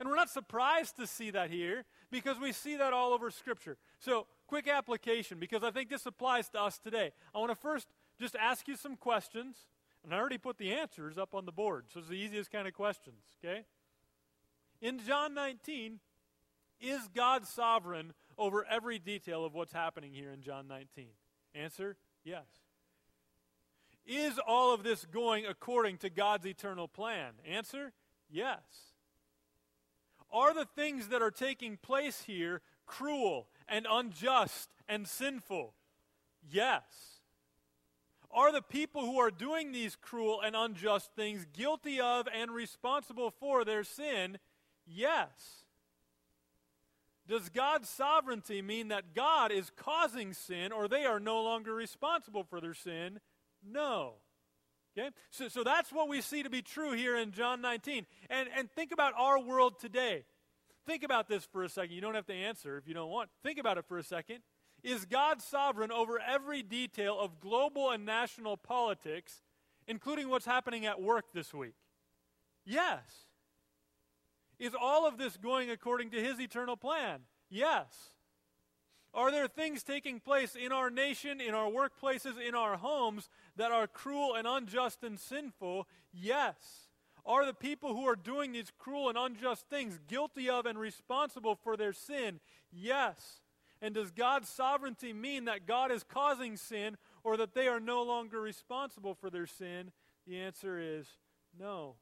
And 0.00 0.08
we're 0.08 0.16
not 0.16 0.30
surprised 0.30 0.96
to 0.96 1.06
see 1.06 1.30
that 1.30 1.50
here 1.50 1.84
because 2.10 2.38
we 2.38 2.52
see 2.52 2.76
that 2.76 2.92
all 2.92 3.12
over 3.12 3.30
Scripture. 3.30 3.76
So, 3.98 4.26
quick 4.46 4.68
application 4.68 5.38
because 5.38 5.64
I 5.64 5.70
think 5.70 5.90
this 5.90 6.06
applies 6.06 6.48
to 6.50 6.62
us 6.62 6.78
today. 6.78 7.12
I 7.34 7.38
want 7.38 7.50
to 7.50 7.56
first 7.56 7.88
just 8.20 8.36
ask 8.36 8.68
you 8.68 8.76
some 8.76 8.96
questions, 8.96 9.56
and 10.04 10.14
I 10.14 10.18
already 10.18 10.38
put 10.38 10.58
the 10.58 10.72
answers 10.72 11.18
up 11.18 11.34
on 11.34 11.46
the 11.46 11.52
board, 11.52 11.86
so 11.92 12.00
it's 12.00 12.08
the 12.08 12.14
easiest 12.14 12.50
kind 12.50 12.68
of 12.68 12.74
questions, 12.74 13.22
okay? 13.44 13.64
In 14.80 15.00
John 15.04 15.34
19, 15.34 15.98
is 16.80 17.08
God 17.14 17.46
sovereign 17.46 18.12
over 18.38 18.64
every 18.70 18.98
detail 18.98 19.44
of 19.44 19.54
what's 19.54 19.72
happening 19.72 20.12
here 20.12 20.32
in 20.32 20.40
John 20.40 20.68
19? 20.68 21.08
Answer 21.54 21.96
yes. 22.24 22.46
Is 24.06 24.38
all 24.46 24.72
of 24.72 24.82
this 24.82 25.04
going 25.04 25.44
according 25.44 25.98
to 25.98 26.08
God's 26.08 26.46
eternal 26.46 26.88
plan? 26.88 27.32
Answer 27.46 27.92
yes. 28.30 28.62
Are 30.32 30.54
the 30.54 30.66
things 30.76 31.08
that 31.08 31.20
are 31.20 31.30
taking 31.30 31.76
place 31.76 32.22
here 32.22 32.62
cruel 32.86 33.48
and 33.68 33.86
unjust 33.90 34.70
and 34.88 35.06
sinful? 35.06 35.74
Yes. 36.50 37.18
Are 38.30 38.52
the 38.52 38.62
people 38.62 39.02
who 39.02 39.18
are 39.18 39.30
doing 39.30 39.72
these 39.72 39.96
cruel 39.96 40.40
and 40.40 40.54
unjust 40.54 41.12
things 41.14 41.46
guilty 41.52 42.00
of 42.00 42.28
and 42.34 42.50
responsible 42.50 43.30
for 43.30 43.64
their 43.64 43.84
sin? 43.84 44.38
Yes. 44.86 45.57
Does 47.28 47.50
God's 47.50 47.88
sovereignty 47.90 48.62
mean 48.62 48.88
that 48.88 49.14
God 49.14 49.52
is 49.52 49.70
causing 49.76 50.32
sin 50.32 50.72
or 50.72 50.88
they 50.88 51.04
are 51.04 51.20
no 51.20 51.42
longer 51.42 51.74
responsible 51.74 52.42
for 52.42 52.60
their 52.60 52.74
sin? 52.74 53.20
No. 53.62 54.14
Okay? 54.96 55.10
So, 55.30 55.48
so 55.48 55.62
that's 55.62 55.92
what 55.92 56.08
we 56.08 56.22
see 56.22 56.42
to 56.42 56.50
be 56.50 56.62
true 56.62 56.92
here 56.92 57.16
in 57.16 57.32
John 57.32 57.60
19. 57.60 58.06
And, 58.30 58.48
and 58.56 58.70
think 58.70 58.92
about 58.92 59.12
our 59.16 59.38
world 59.38 59.78
today. 59.78 60.24
Think 60.86 61.02
about 61.02 61.28
this 61.28 61.44
for 61.44 61.62
a 61.64 61.68
second. 61.68 61.94
You 61.94 62.00
don't 62.00 62.14
have 62.14 62.26
to 62.26 62.34
answer 62.34 62.78
if 62.78 62.88
you 62.88 62.94
don't 62.94 63.10
want. 63.10 63.28
Think 63.42 63.58
about 63.58 63.76
it 63.76 63.84
for 63.86 63.98
a 63.98 64.02
second. 64.02 64.38
Is 64.82 65.04
God 65.04 65.42
sovereign 65.42 65.92
over 65.92 66.18
every 66.18 66.62
detail 66.62 67.18
of 67.20 67.40
global 67.40 67.90
and 67.90 68.06
national 68.06 68.56
politics, 68.56 69.42
including 69.86 70.30
what's 70.30 70.46
happening 70.46 70.86
at 70.86 71.02
work 71.02 71.26
this 71.34 71.52
week? 71.52 71.74
Yes. 72.64 73.27
Is 74.58 74.74
all 74.78 75.06
of 75.06 75.18
this 75.18 75.36
going 75.36 75.70
according 75.70 76.10
to 76.10 76.22
his 76.22 76.40
eternal 76.40 76.76
plan? 76.76 77.20
Yes. 77.48 77.86
Are 79.14 79.30
there 79.30 79.48
things 79.48 79.82
taking 79.82 80.20
place 80.20 80.54
in 80.54 80.70
our 80.70 80.90
nation, 80.90 81.40
in 81.40 81.54
our 81.54 81.70
workplaces, 81.70 82.34
in 82.40 82.54
our 82.54 82.76
homes 82.76 83.28
that 83.56 83.72
are 83.72 83.86
cruel 83.86 84.34
and 84.34 84.46
unjust 84.46 85.02
and 85.02 85.18
sinful? 85.18 85.88
Yes. 86.12 86.88
Are 87.24 87.46
the 87.46 87.54
people 87.54 87.94
who 87.94 88.06
are 88.06 88.16
doing 88.16 88.52
these 88.52 88.72
cruel 88.78 89.08
and 89.08 89.18
unjust 89.18 89.66
things 89.68 89.98
guilty 90.08 90.48
of 90.48 90.66
and 90.66 90.78
responsible 90.78 91.54
for 91.54 91.76
their 91.76 91.92
sin? 91.92 92.40
Yes. 92.70 93.42
And 93.80 93.94
does 93.94 94.10
God's 94.10 94.48
sovereignty 94.48 95.12
mean 95.12 95.44
that 95.44 95.66
God 95.66 95.92
is 95.92 96.02
causing 96.02 96.56
sin 96.56 96.96
or 97.22 97.36
that 97.36 97.54
they 97.54 97.68
are 97.68 97.80
no 97.80 98.02
longer 98.02 98.40
responsible 98.40 99.14
for 99.14 99.30
their 99.30 99.46
sin? 99.46 99.92
The 100.26 100.38
answer 100.38 100.78
is 100.78 101.06
no. 101.58 101.96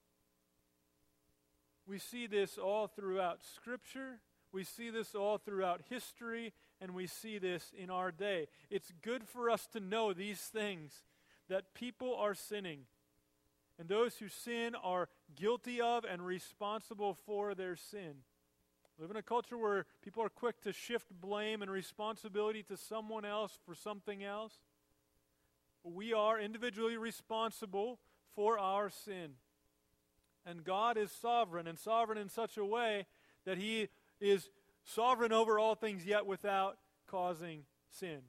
We 1.86 1.98
see 1.98 2.26
this 2.26 2.58
all 2.58 2.88
throughout 2.88 3.44
Scripture. 3.44 4.20
We 4.52 4.64
see 4.64 4.90
this 4.90 5.14
all 5.14 5.38
throughout 5.38 5.82
history, 5.88 6.52
and 6.80 6.94
we 6.94 7.06
see 7.06 7.38
this 7.38 7.72
in 7.76 7.90
our 7.90 8.10
day. 8.10 8.48
It's 8.70 8.92
good 9.02 9.24
for 9.24 9.50
us 9.50 9.66
to 9.72 9.80
know 9.80 10.12
these 10.12 10.40
things 10.40 11.04
that 11.48 11.74
people 11.74 12.14
are 12.16 12.34
sinning, 12.34 12.80
and 13.78 13.88
those 13.88 14.16
who 14.16 14.28
sin 14.28 14.74
are 14.74 15.08
guilty 15.36 15.80
of 15.80 16.04
and 16.04 16.24
responsible 16.24 17.14
for 17.26 17.54
their 17.54 17.76
sin. 17.76 18.14
We 18.98 19.02
live 19.02 19.10
in 19.10 19.16
a 19.16 19.22
culture 19.22 19.58
where 19.58 19.84
people 20.02 20.22
are 20.22 20.30
quick 20.30 20.62
to 20.62 20.72
shift 20.72 21.08
blame 21.20 21.60
and 21.60 21.70
responsibility 21.70 22.62
to 22.64 22.76
someone 22.76 23.26
else 23.26 23.58
for 23.66 23.74
something 23.74 24.24
else. 24.24 24.54
We 25.84 26.14
are 26.14 26.40
individually 26.40 26.96
responsible 26.96 28.00
for 28.34 28.58
our 28.58 28.88
sin. 28.88 29.32
And 30.46 30.62
God 30.62 30.96
is 30.96 31.10
sovereign, 31.10 31.66
and 31.66 31.76
sovereign 31.76 32.18
in 32.18 32.28
such 32.28 32.56
a 32.56 32.64
way 32.64 33.06
that 33.44 33.58
He 33.58 33.88
is 34.20 34.48
sovereign 34.84 35.32
over 35.32 35.58
all 35.58 35.74
things, 35.74 36.06
yet 36.06 36.24
without 36.24 36.78
causing 37.08 37.64
sin. 37.90 38.20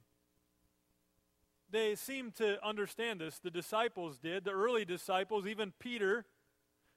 They 1.70 1.94
seem 1.94 2.32
to 2.32 2.64
understand 2.66 3.20
this. 3.20 3.38
The 3.38 3.50
disciples 3.50 4.18
did, 4.18 4.44
the 4.44 4.50
early 4.50 4.84
disciples, 4.84 5.46
even 5.46 5.72
Peter, 5.78 6.24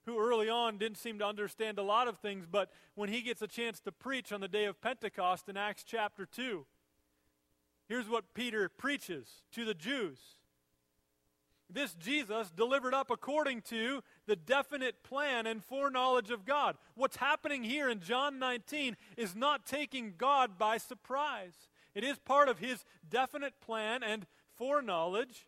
who 0.06 0.20
early 0.20 0.50
on 0.50 0.80
didn't 0.80 0.98
seem 0.98 1.20
to 1.20 1.26
understand 1.26 1.78
a 1.78 1.84
lot 1.84 2.08
of 2.08 2.18
things, 2.18 2.48
but 2.50 2.72
when 2.96 3.10
he 3.10 3.22
gets 3.22 3.44
a 3.44 3.48
chance 3.48 3.80
to 3.82 3.92
preach 3.92 4.32
on 4.32 4.42
the 4.42 4.48
day 4.48 4.66
of 4.66 4.82
Pentecost 4.82 5.48
in 5.50 5.58
Acts 5.58 5.84
chapter 5.84 6.26
2, 6.26 6.66
here's 7.88 8.10
what 8.10 8.34
Peter 8.34 8.70
preaches 8.70 9.44
to 9.52 9.66
the 9.66 9.76
Jews 9.76 10.18
this 11.74 11.94
Jesus 11.96 12.52
delivered 12.52 12.94
up 12.94 13.12
according 13.12 13.62
to 13.64 14.02
the 14.32 14.36
definite 14.38 15.04
plan 15.04 15.46
and 15.46 15.62
foreknowledge 15.62 16.32
of 16.32 16.46
God. 16.46 16.78
What's 16.96 17.18
happening 17.18 17.66
here 17.66 17.90
in 17.90 18.00
John 18.00 18.40
19 18.40 18.96
is 19.18 19.36
not 19.36 19.66
taking 19.66 20.14
God 20.18 20.58
by 20.58 20.78
surprise. 20.78 21.68
It 21.94 22.06
is 22.06 22.18
part 22.18 22.48
of 22.48 22.60
his 22.60 22.86
definite 23.10 23.60
plan 23.60 24.04
and 24.04 24.26
foreknowledge. 24.56 25.48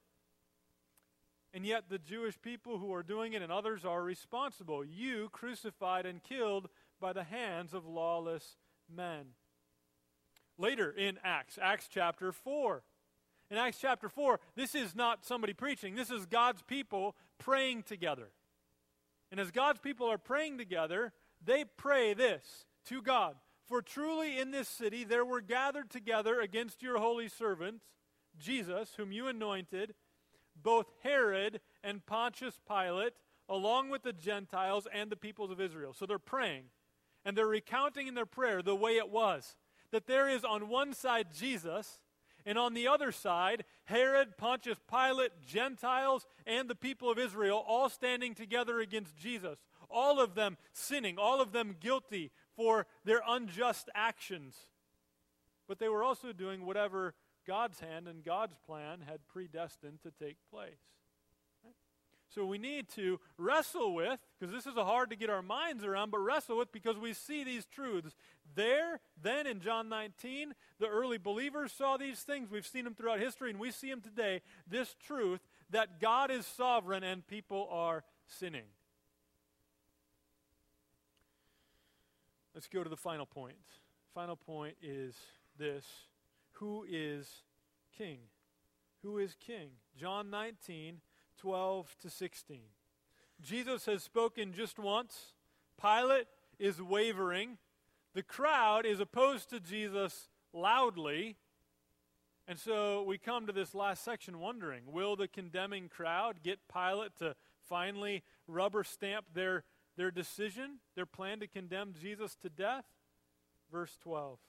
And 1.54 1.66
yet, 1.66 1.86
the 1.88 1.98
Jewish 1.98 2.36
people 2.42 2.78
who 2.78 2.94
are 2.94 3.04
doing 3.04 3.32
it 3.32 3.42
and 3.42 3.54
others 3.54 3.86
are 3.86 4.04
responsible. 4.04 4.84
You 4.84 5.30
crucified 5.32 6.06
and 6.06 6.22
killed 6.22 6.68
by 7.00 7.14
the 7.14 7.24
hands 7.24 7.74
of 7.74 7.86
lawless 7.86 8.58
men. 8.94 9.28
Later 10.58 10.92
in 10.92 11.20
Acts, 11.24 11.58
Acts 11.62 11.88
chapter 11.90 12.34
4, 12.34 12.84
in 13.50 13.56
Acts 13.56 13.78
chapter 13.80 14.10
4, 14.10 14.42
this 14.58 14.76
is 14.76 14.94
not 14.94 15.24
somebody 15.24 15.54
preaching, 15.54 15.96
this 15.96 16.12
is 16.12 16.26
God's 16.26 16.64
people 16.64 17.16
praying 17.40 17.84
together. 17.84 18.28
And 19.34 19.40
as 19.40 19.50
God's 19.50 19.80
people 19.80 20.12
are 20.12 20.20
praying 20.20 20.60
together, 20.60 21.12
they 21.44 21.66
pray 21.66 22.14
this 22.14 22.66
to 22.86 23.02
God 23.02 23.36
For 23.66 23.82
truly 23.82 24.38
in 24.38 24.52
this 24.52 24.68
city 24.68 25.04
there 25.04 25.26
were 25.26 25.42
gathered 25.42 25.90
together 25.90 26.40
against 26.40 26.84
your 26.84 27.00
holy 27.00 27.28
servant, 27.28 27.82
Jesus, 28.38 28.94
whom 28.96 29.12
you 29.12 29.28
anointed, 29.28 29.96
both 30.62 30.86
Herod 31.02 31.62
and 31.84 32.06
Pontius 32.06 32.60
Pilate, 32.68 33.14
along 33.50 33.90
with 33.90 34.04
the 34.04 34.14
Gentiles 34.14 34.88
and 34.94 35.10
the 35.10 35.16
peoples 35.16 35.50
of 35.50 35.60
Israel. 35.60 35.94
So 35.94 36.06
they're 36.06 36.20
praying, 36.20 36.66
and 37.26 37.36
they're 37.36 37.48
recounting 37.48 38.06
in 38.06 38.14
their 38.14 38.28
prayer 38.28 38.62
the 38.62 38.76
way 38.76 38.98
it 38.98 39.10
was. 39.10 39.56
That 39.90 40.06
there 40.06 40.30
is 40.30 40.44
on 40.44 40.70
one 40.70 40.94
side 40.94 41.30
Jesus, 41.36 41.98
and 42.46 42.58
on 42.58 42.74
the 42.74 42.88
other 42.88 43.12
side, 43.12 43.64
Herod, 43.86 44.38
Pontius 44.38 44.78
Pilate, 44.90 45.32
Gentiles, 45.46 46.26
and 46.46 46.70
the 46.70 46.76
people 46.76 47.10
of 47.10 47.20
Israel 47.20 47.64
all 47.68 47.90
standing 47.90 48.36
together 48.36 48.80
against 48.80 49.18
Jesus. 49.18 49.58
All 49.90 50.20
of 50.20 50.36
them 50.36 50.58
sinning, 50.72 51.18
all 51.18 51.42
of 51.42 51.52
them 51.52 51.76
guilty 51.80 52.32
for 52.56 52.88
their 53.06 53.22
unjust 53.28 53.90
actions. 53.94 54.56
But 55.68 55.80
they 55.80 55.90
were 55.90 56.04
also 56.04 56.34
doing 56.34 56.66
whatever 56.66 57.14
God's 57.46 57.80
hand 57.80 58.08
and 58.08 58.24
God's 58.24 58.56
plan 58.66 59.02
had 59.08 59.28
predestined 59.28 60.02
to 60.04 60.12
take 60.12 60.38
place. 60.52 60.80
So 62.34 62.46
we 62.46 62.58
need 62.58 62.90
to 62.96 63.20
wrestle 63.38 63.94
with, 63.94 64.20
because 64.40 64.54
this 64.54 64.66
is 64.66 64.74
hard 64.76 65.10
to 65.12 65.16
get 65.16 65.30
our 65.30 65.42
minds 65.42 65.84
around, 65.84 66.12
but 66.12 66.20
wrestle 66.20 66.58
with 66.58 66.72
because 66.72 66.98
we 66.98 67.14
see 67.14 67.44
these 67.44 67.66
truths. 67.66 68.16
There, 68.56 69.00
then 69.22 69.46
in 69.46 69.60
John 69.60 69.90
19, 69.90 70.54
the 70.80 70.88
early 70.88 71.18
believers 71.18 71.72
saw 71.72 71.98
these 71.98 72.22
things. 72.22 72.50
We've 72.50 72.66
seen 72.66 72.86
them 72.86 72.96
throughout 72.96 73.20
history, 73.20 73.52
and 73.52 73.60
we 73.60 73.72
see 73.72 73.90
them 73.90 74.02
today. 74.02 74.42
This 74.68 74.96
truth 75.06 75.42
that 75.70 76.00
God 76.00 76.32
is 76.32 76.46
sovereign 76.46 77.04
and 77.04 77.26
people 77.26 77.68
are 77.72 78.04
sinning. 78.28 78.66
Let's 82.54 82.68
go 82.68 82.84
to 82.84 82.90
the 82.90 82.98
final 82.98 83.26
point. 83.26 83.56
Final 84.14 84.36
point 84.36 84.76
is 84.82 85.16
this 85.58 85.86
Who 86.54 86.86
is 86.88 87.28
king? 87.98 88.20
Who 89.02 89.18
is 89.18 89.36
king? 89.46 89.70
John 90.00 90.30
19 90.30 91.02
12 91.44 91.98
to 92.00 92.10
16. 92.10 92.60
Jesus 93.42 93.86
has 93.86 94.02
spoken 94.02 94.54
just 94.54 94.80
once. 94.80 95.34
Pilate 95.80 96.28
is 96.58 96.82
wavering. 96.82 97.58
The 98.14 98.24
crowd 98.24 98.86
is 98.86 99.02
opposed 99.02 99.50
to 99.50 99.60
Jesus 99.60 100.30
loudly. 100.54 101.36
And 102.48 102.58
so 102.58 103.04
we 103.04 103.18
come 103.18 103.46
to 103.48 103.52
this 103.52 103.76
last 103.76 104.06
section 104.06 104.40
wondering 104.40 104.84
will 104.90 105.18
the 105.18 105.28
condemning 105.28 105.90
crowd 105.90 106.44
get 106.44 106.60
Pilate 106.74 107.18
to 107.18 107.36
finally 107.68 108.24
rubber 108.48 108.86
stamp 108.86 109.26
their, 109.34 109.66
their 109.98 110.12
decision, 110.12 110.80
their 110.96 111.06
plan 111.06 111.42
to 111.42 111.48
condemn 111.48 111.94
Jesus 112.02 112.36
to 112.36 112.48
death? 112.48 112.86
Verse 113.70 113.98
12. 114.02 114.40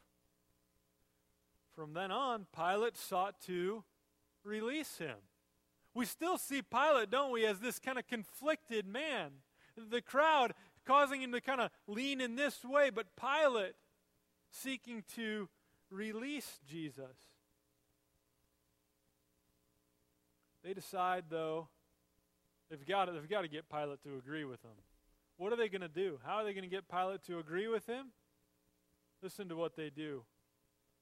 From 1.75 1.93
then 1.93 2.13
on, 2.13 2.47
Pilate 2.55 2.97
sought 2.97 3.41
to 3.47 3.83
release 4.45 4.99
him. 4.99 5.17
We 5.95 6.05
still 6.07 6.39
see 6.39 6.61
Pilate, 6.61 7.11
don't 7.11 7.31
we, 7.31 7.47
as 7.47 7.61
this 7.61 7.79
kind 7.79 7.99
of 7.99 8.07
conflicted 8.07 8.87
man. 8.87 9.31
The 9.91 10.03
crowd 10.03 10.53
causing 10.85 11.23
him 11.23 11.33
to 11.33 11.41
kind 11.41 11.61
of 11.61 11.71
lean 11.87 12.21
in 12.21 12.37
this 12.37 12.65
way, 12.65 12.91
but 12.91 13.07
Pilate 13.17 13.75
seeking 14.51 15.05
to 15.15 15.49
release 15.91 16.61
Jesus. 16.69 17.17
They 20.65 20.75
decide, 20.75 21.25
though, 21.29 21.69
they've 22.71 22.87
got 22.87 23.07
to, 23.07 23.13
they've 23.13 23.29
got 23.29 23.43
to 23.43 23.49
get 23.49 23.69
Pilate 23.69 24.03
to 24.03 24.17
agree 24.17 24.45
with 24.45 24.63
them. 24.63 24.73
What 25.37 25.53
are 25.53 25.57
they 25.57 25.69
going 25.69 25.83
to 25.83 25.89
do? 25.89 26.19
How 26.25 26.37
are 26.37 26.45
they 26.45 26.55
going 26.55 26.65
to 26.65 26.71
get 26.71 26.89
Pilate 26.89 27.23
to 27.25 27.39
agree 27.39 27.69
with 27.69 27.87
him? 27.87 28.07
Listen 29.23 29.49
to 29.49 29.57
what 29.57 29.77
they 29.77 29.91
do. 29.91 30.23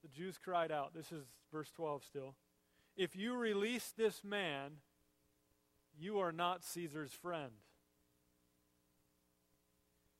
The 0.02 0.08
Jews 0.08 0.38
cried 0.42 0.72
out. 0.72 0.94
This 0.94 1.12
is 1.12 1.24
verse 1.52 1.70
12 1.70 2.02
still. 2.04 2.34
If 2.96 3.16
you 3.16 3.36
release 3.36 3.92
this 3.96 4.22
man, 4.22 4.72
you 5.98 6.18
are 6.18 6.32
not 6.32 6.64
Caesar's 6.64 7.12
friend. 7.12 7.52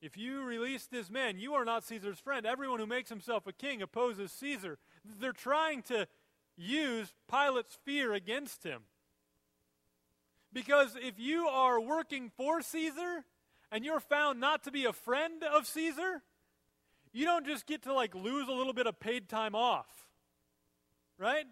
If 0.01 0.17
you 0.17 0.43
release 0.43 0.87
this 0.87 1.11
man, 1.11 1.39
you 1.39 1.55
are 1.55 1.65
not 1.65 1.85
Caesar's 1.85 2.19
friend. 2.19 2.45
Everyone 2.45 2.81
who 2.81 2.87
makes 2.87 3.09
himself 3.09 3.47
a 3.47 3.53
king 3.53 3.83
opposes 3.83 4.33
Caesar. 4.33 4.79
They're 5.05 5.33
trying 5.33 5.83
to 5.83 6.09
use 6.57 7.15
Pilate's 7.31 7.79
fear 7.85 8.13
against 8.13 8.65
him. 8.65 8.83
Because 10.53 10.97
if 11.01 11.19
you 11.19 11.47
are 11.47 11.81
working 11.81 12.31
for 12.37 12.63
Caesar 12.63 13.25
and 13.71 13.85
you're 13.85 14.01
found 14.01 14.41
not 14.41 14.65
to 14.65 14.73
be 14.73 14.85
a 14.85 14.93
friend 14.93 15.45
of 15.45 15.67
Caesar, 15.67 16.23
you 17.13 17.25
don't 17.25 17.47
just 17.47 17.67
get 17.67 17.83
to 17.83 17.95
like 17.95 18.15
lose 18.15 18.49
a 18.49 18.53
little 18.53 18.73
bit 18.73 18.87
of 18.87 18.99
paid 18.99 19.29
time 19.29 19.55
off. 19.55 20.09
Right? 21.17 21.47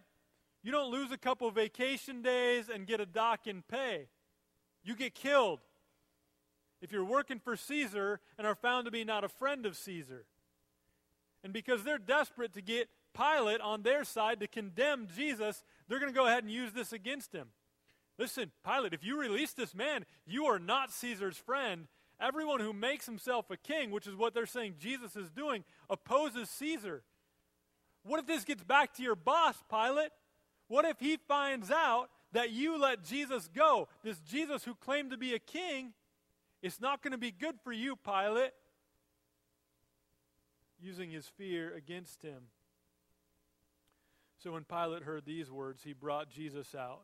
You 0.62 0.73
don't 0.73 0.90
lose 0.90 1.11
a 1.11 1.18
couple 1.18 1.51
vacation 1.51 2.23
days 2.23 2.68
and 2.68 2.87
get 2.87 3.01
a 3.01 3.07
dock 3.07 3.46
in 3.46 3.62
pay. 3.62 4.09
You 4.83 4.94
get 4.94 5.14
killed 5.14 5.61
if 6.83 6.92
you're 6.92 7.05
working 7.05 7.38
for 7.38 7.57
Caesar 7.57 8.20
and 8.38 8.46
are 8.46 8.55
found 8.55 8.85
to 8.87 8.90
be 8.90 9.05
not 9.05 9.25
a 9.25 9.29
friend 9.29 9.66
of 9.66 9.77
Caesar. 9.77 10.27
And 11.42 11.53
because 11.53 11.83
they're 11.83 11.99
desperate 11.99 12.53
to 12.55 12.62
get 12.62 12.88
Pilate 13.14 13.61
on 13.61 13.83
their 13.83 14.05
side 14.05 14.40
to 14.40 14.46
condemn 14.46 15.09
Jesus, 15.14 15.64
they're 15.88 15.99
going 15.99 16.12
to 16.12 16.16
go 16.16 16.27
ahead 16.27 16.44
and 16.44 16.53
use 16.53 16.73
this 16.73 16.92
against 16.92 17.33
him. 17.33 17.49
Listen, 18.18 18.53
Pilate, 18.64 18.92
if 18.92 19.03
you 19.03 19.18
release 19.18 19.53
this 19.53 19.75
man, 19.75 20.05
you 20.27 20.44
are 20.44 20.59
not 20.59 20.92
Caesar's 20.92 21.38
friend. 21.38 21.87
Everyone 22.20 22.61
who 22.61 22.75
makes 22.75 23.07
himself 23.07 23.51
a 23.51 23.57
king, 23.57 23.90
which 23.90 24.07
is 24.07 24.14
what 24.14 24.35
they're 24.35 24.44
saying 24.44 24.75
Jesus 24.79 25.16
is 25.16 25.31
doing, 25.31 25.64
opposes 25.88 26.51
Caesar. 26.51 27.03
What 28.03 28.20
if 28.20 28.27
this 28.27 28.44
gets 28.44 28.62
back 28.62 28.94
to 28.94 29.03
your 29.03 29.16
boss, 29.16 29.57
Pilate? 29.70 30.11
What 30.71 30.85
if 30.85 31.01
he 31.01 31.19
finds 31.27 31.73
out 31.73 32.11
that 32.31 32.53
you 32.53 32.79
let 32.81 33.03
Jesus 33.03 33.49
go? 33.53 33.89
This 34.05 34.21
Jesus 34.21 34.63
who 34.63 34.77
claimed 34.77 35.11
to 35.11 35.17
be 35.17 35.35
a 35.35 35.41
king, 35.41 35.95
it's 36.63 36.81
not 36.81 37.03
going 37.03 37.11
to 37.11 37.19
be 37.19 37.33
good 37.33 37.57
for 37.65 37.73
you, 37.73 37.97
Pilate. 37.97 38.53
Using 40.81 41.11
his 41.11 41.27
fear 41.27 41.75
against 41.75 42.23
him. 42.23 42.45
So 44.39 44.53
when 44.53 44.63
Pilate 44.63 45.03
heard 45.03 45.25
these 45.27 45.51
words, 45.51 45.83
he 45.83 45.93
brought 45.93 46.31
Jesus 46.31 46.73
out. 46.73 47.03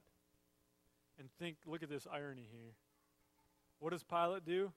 And 1.18 1.28
think, 1.40 1.56
look 1.66 1.82
at 1.82 1.90
this 1.90 2.06
irony 2.10 2.46
here. 2.48 2.74
What 3.80 3.90
does 3.90 4.04
Pilate 4.04 4.44
do? 4.44 4.70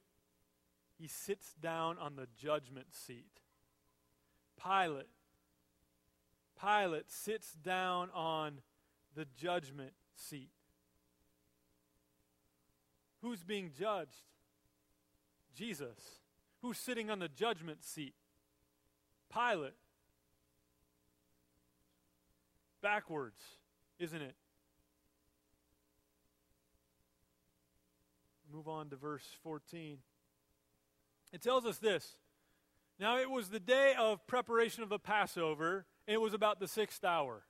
He 0.98 1.08
sits 1.08 1.54
down 1.62 2.00
on 2.00 2.16
the 2.16 2.26
judgment 2.36 2.88
seat. 2.92 3.40
Pilate. 4.60 5.06
Pilate 6.60 7.12
sits 7.12 7.54
down 7.54 8.10
on 8.16 8.62
the 9.20 9.28
judgment 9.36 9.92
seat. 10.16 10.50
Who's 13.22 13.44
being 13.44 13.72
judged? 13.78 14.16
Jesus. 15.54 16.00
Who's 16.62 16.78
sitting 16.78 17.10
on 17.10 17.20
the 17.20 17.28
judgment 17.28 17.84
seat? 17.84 18.14
Pilate. 19.30 19.74
Backwards, 22.82 23.42
isn't 24.00 24.22
it? 24.22 24.36
Move 28.54 28.70
on 28.70 28.90
to 28.90 28.96
verse 28.96 29.28
14. 29.44 29.98
It 31.34 31.42
tells 31.42 31.66
us 31.66 31.78
this. 31.78 32.16
Now 32.98 33.18
it 33.18 33.30
was 33.30 33.50
the 33.50 33.60
day 33.60 33.96
of 34.00 34.26
preparation 34.28 34.82
of 34.82 34.88
the 34.88 34.98
Passover, 34.98 35.86
and 36.08 36.16
it 36.16 36.22
was 36.22 36.34
about 36.34 36.62
the 36.62 36.70
sixth 36.70 37.04
hour. 37.04 37.44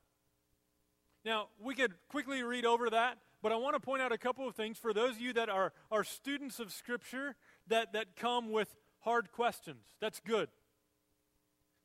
Now, 1.26 1.48
we 1.62 1.76
could 1.76 1.94
quickly 2.08 2.44
read 2.44 2.66
over 2.66 2.90
that, 2.90 3.18
but 3.42 3.52
I 3.52 3.56
want 3.56 3.76
to 3.76 3.80
point 3.80 4.02
out 4.02 4.12
a 4.12 4.18
couple 4.18 4.48
of 4.48 4.56
things 4.56 4.78
for 4.78 4.94
those 4.94 5.12
of 5.12 5.22
you 5.22 5.34
that 5.34 5.50
are, 5.50 5.74
are 5.92 6.04
students 6.04 6.60
of 6.60 6.72
Scripture 6.72 7.36
that, 7.68 7.94
that 7.94 8.16
come 8.16 8.52
with 8.52 8.76
hard 9.00 9.32
questions. 9.32 9.84
That's 10.00 10.20
good. 10.20 10.50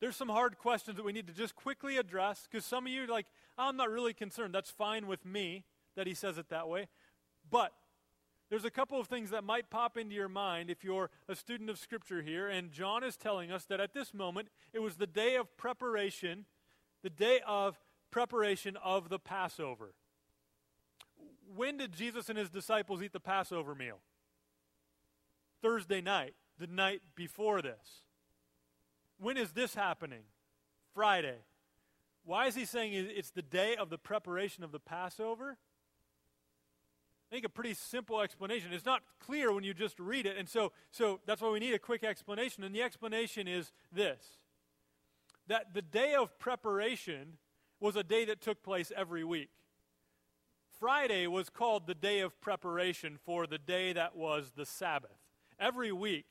There's 0.01 0.17
some 0.17 0.29
hard 0.29 0.59
questions 0.59 0.97
that 0.97 1.05
we 1.05 1.13
need 1.13 1.27
to 1.29 1.33
just 1.33 1.55
quickly 1.55 1.97
address 1.97 2.47
because 2.51 2.65
some 2.65 2.87
of 2.87 2.93
you 2.93 3.07
like, 3.07 3.27
I'm 3.57 3.77
not 3.77 3.91
really 3.91 4.13
concerned. 4.13 4.55
That's 4.55 4.71
fine 4.71 5.07
with 5.07 5.25
me 5.25 5.65
that 5.97 6.07
he 6.07 6.15
says 6.15 6.39
it 6.39 6.49
that 6.51 6.69
way. 6.69 6.89
But 7.51 7.73
there's 8.51 8.65
a 8.65 8.71
couple 8.71 9.01
of 9.01 9.07
things 9.07 9.31
that 9.31 9.45
might 9.45 9.71
pop 9.71 9.97
into 9.97 10.15
your 10.15 10.29
mind 10.29 10.71
if 10.71 10.85
you're 10.85 11.11
a 11.29 11.35
student 11.35 11.71
of 11.71 11.79
Scripture 11.79 12.23
here. 12.23 12.49
And 12.49 12.71
John 12.71 13.03
is 13.03 13.17
telling 13.17 13.51
us 13.51 13.65
that 13.67 13.81
at 13.81 13.95
this 13.95 14.13
moment, 14.13 14.49
it 14.73 14.81
was 14.81 14.97
the 14.97 15.07
day 15.07 15.37
of 15.37 15.57
preparation, 15.57 16.45
the 17.03 17.11
day 17.11 17.41
of 17.47 17.81
preparation 18.15 18.77
of 18.77 19.09
the 19.09 19.19
Passover. 19.19 19.93
When 21.57 21.79
did 21.79 21.91
Jesus 21.91 22.29
and 22.29 22.39
his 22.39 22.49
disciples 22.49 23.03
eat 23.03 23.13
the 23.13 23.19
Passover 23.19 23.75
meal? 23.75 23.99
Thursday 25.61 26.01
night, 26.01 26.35
the 26.57 26.69
night 26.69 27.03
before 27.17 27.61
this. 27.61 28.05
When 29.19 29.37
is 29.37 29.51
this 29.51 29.75
happening? 29.75 30.23
Friday. 30.95 31.39
Why 32.25 32.47
is 32.47 32.55
he 32.55 32.65
saying 32.65 32.93
it's 32.95 33.31
the 33.31 33.43
day 33.43 33.75
of 33.75 33.91
the 33.91 33.99
preparation 33.99 34.63
of 34.63 34.71
the 34.71 34.79
Passover? 34.79 35.59
I 37.29 37.35
think 37.35 37.45
a 37.45 37.49
pretty 37.49 37.75
simple 37.75 38.21
explanation. 38.21 38.73
It's 38.73 38.87
not 38.87 39.03
clear 39.19 39.53
when 39.53 39.65
you 39.65 39.75
just 39.75 39.99
read 39.99 40.27
it, 40.27 40.37
and 40.39 40.49
so, 40.49 40.71
so 40.93 41.19
that's 41.27 41.43
why 41.43 41.51
we 41.51 41.59
need 41.59 41.75
a 41.75 41.81
quick 41.81 42.05
explanation. 42.05 42.63
And 42.63 42.73
the 42.73 42.83
explanation 42.83 43.49
is 43.49 43.73
this 43.91 44.39
that 45.49 45.75
the 45.75 45.83
day 45.83 46.15
of 46.15 46.39
preparation 46.39 47.39
was 47.85 47.97
a 47.97 48.03
day 48.03 48.25
that 48.25 48.41
took 48.41 48.63
place 48.63 48.91
every 48.97 49.25
week. 49.25 49.51
Friday 50.81 51.27
was 51.27 51.51
called 51.51 51.87
the 51.87 51.95
day 51.95 52.21
of 52.21 52.41
preparation 52.41 53.19
for 53.27 53.47
the 53.47 53.59
day 53.59 53.93
that 53.93 54.17
was 54.17 54.53
the 54.57 54.65
Sabbath. 54.65 55.19
Every 55.61 55.93
week, 55.93 56.25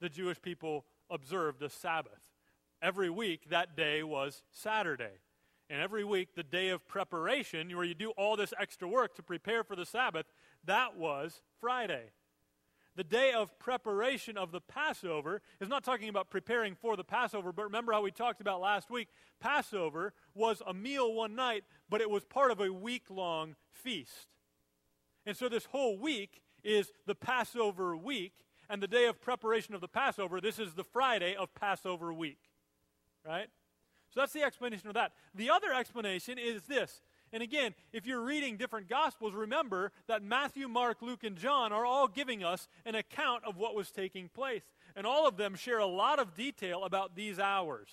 the 0.00 0.08
Jewish 0.08 0.40
people 0.40 0.86
observed 1.10 1.60
the 1.60 1.68
Sabbath. 1.68 2.22
Every 2.80 3.10
week, 3.10 3.50
that 3.50 3.76
day 3.76 4.02
was 4.02 4.42
Saturday. 4.50 5.20
And 5.68 5.82
every 5.82 6.02
week, 6.02 6.34
the 6.34 6.42
day 6.42 6.70
of 6.70 6.88
preparation, 6.88 7.76
where 7.76 7.84
you 7.84 7.94
do 7.94 8.12
all 8.16 8.38
this 8.38 8.54
extra 8.58 8.88
work 8.88 9.14
to 9.16 9.22
prepare 9.22 9.62
for 9.62 9.76
the 9.76 9.84
Sabbath, 9.84 10.24
that 10.64 10.96
was 10.96 11.42
Friday. 11.60 12.04
The 12.96 13.04
day 13.04 13.32
of 13.32 13.56
preparation 13.58 14.36
of 14.36 14.50
the 14.50 14.60
Passover 14.60 15.42
is 15.60 15.68
not 15.68 15.84
talking 15.84 16.08
about 16.08 16.28
preparing 16.28 16.74
for 16.74 16.96
the 16.96 17.04
Passover, 17.04 17.52
but 17.52 17.64
remember 17.64 17.92
how 17.92 18.02
we 18.02 18.10
talked 18.10 18.40
about 18.40 18.60
last 18.60 18.90
week? 18.90 19.08
Passover 19.38 20.12
was 20.34 20.60
a 20.66 20.74
meal 20.74 21.14
one 21.14 21.34
night, 21.34 21.64
but 21.88 22.00
it 22.00 22.10
was 22.10 22.24
part 22.24 22.50
of 22.50 22.60
a 22.60 22.72
week 22.72 23.04
long 23.08 23.54
feast. 23.72 24.26
And 25.24 25.36
so 25.36 25.48
this 25.48 25.66
whole 25.66 25.98
week 25.98 26.42
is 26.64 26.90
the 27.06 27.14
Passover 27.14 27.96
week, 27.96 28.32
and 28.68 28.82
the 28.82 28.88
day 28.88 29.06
of 29.06 29.20
preparation 29.20 29.74
of 29.74 29.80
the 29.80 29.88
Passover, 29.88 30.40
this 30.40 30.58
is 30.58 30.74
the 30.74 30.84
Friday 30.84 31.34
of 31.36 31.54
Passover 31.54 32.12
week. 32.12 32.40
Right? 33.24 33.48
So 34.10 34.20
that's 34.20 34.32
the 34.32 34.42
explanation 34.42 34.88
of 34.88 34.94
that. 34.94 35.12
The 35.34 35.50
other 35.50 35.72
explanation 35.72 36.38
is 36.38 36.62
this 36.62 37.02
and 37.32 37.42
again, 37.42 37.74
if 37.92 38.06
you're 38.06 38.24
reading 38.24 38.56
different 38.56 38.88
Gospels, 38.88 39.34
remember 39.34 39.92
that 40.08 40.22
Matthew, 40.22 40.66
Mark, 40.66 41.00
Luke, 41.00 41.22
and 41.22 41.36
John 41.36 41.72
are 41.72 41.86
all 41.86 42.08
giving 42.08 42.42
us 42.42 42.66
an 42.84 42.96
account 42.96 43.44
of 43.44 43.56
what 43.56 43.74
was 43.74 43.90
taking 43.90 44.28
place. 44.28 44.62
And 44.96 45.06
all 45.06 45.28
of 45.28 45.36
them 45.36 45.54
share 45.54 45.78
a 45.78 45.86
lot 45.86 46.18
of 46.18 46.34
detail 46.34 46.82
about 46.82 47.14
these 47.14 47.38
hours. 47.38 47.88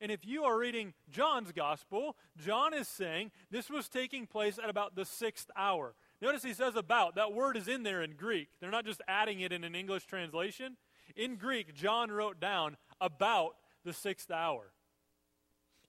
And 0.00 0.10
if 0.10 0.24
you 0.24 0.44
are 0.44 0.56
reading 0.56 0.94
John's 1.10 1.52
Gospel, 1.52 2.16
John 2.38 2.72
is 2.72 2.88
saying 2.88 3.32
this 3.50 3.68
was 3.68 3.88
taking 3.88 4.26
place 4.26 4.58
at 4.58 4.70
about 4.70 4.94
the 4.94 5.04
sixth 5.04 5.50
hour. 5.56 5.94
Notice 6.22 6.42
he 6.42 6.54
says 6.54 6.76
about. 6.76 7.16
That 7.16 7.32
word 7.32 7.56
is 7.56 7.68
in 7.68 7.82
there 7.82 8.02
in 8.02 8.12
Greek. 8.12 8.48
They're 8.60 8.70
not 8.70 8.86
just 8.86 9.02
adding 9.08 9.40
it 9.40 9.52
in 9.52 9.64
an 9.64 9.74
English 9.74 10.06
translation. 10.06 10.76
In 11.16 11.36
Greek, 11.36 11.74
John 11.74 12.10
wrote 12.10 12.40
down 12.40 12.76
about 13.00 13.56
the 13.84 13.92
sixth 13.92 14.30
hour. 14.30 14.72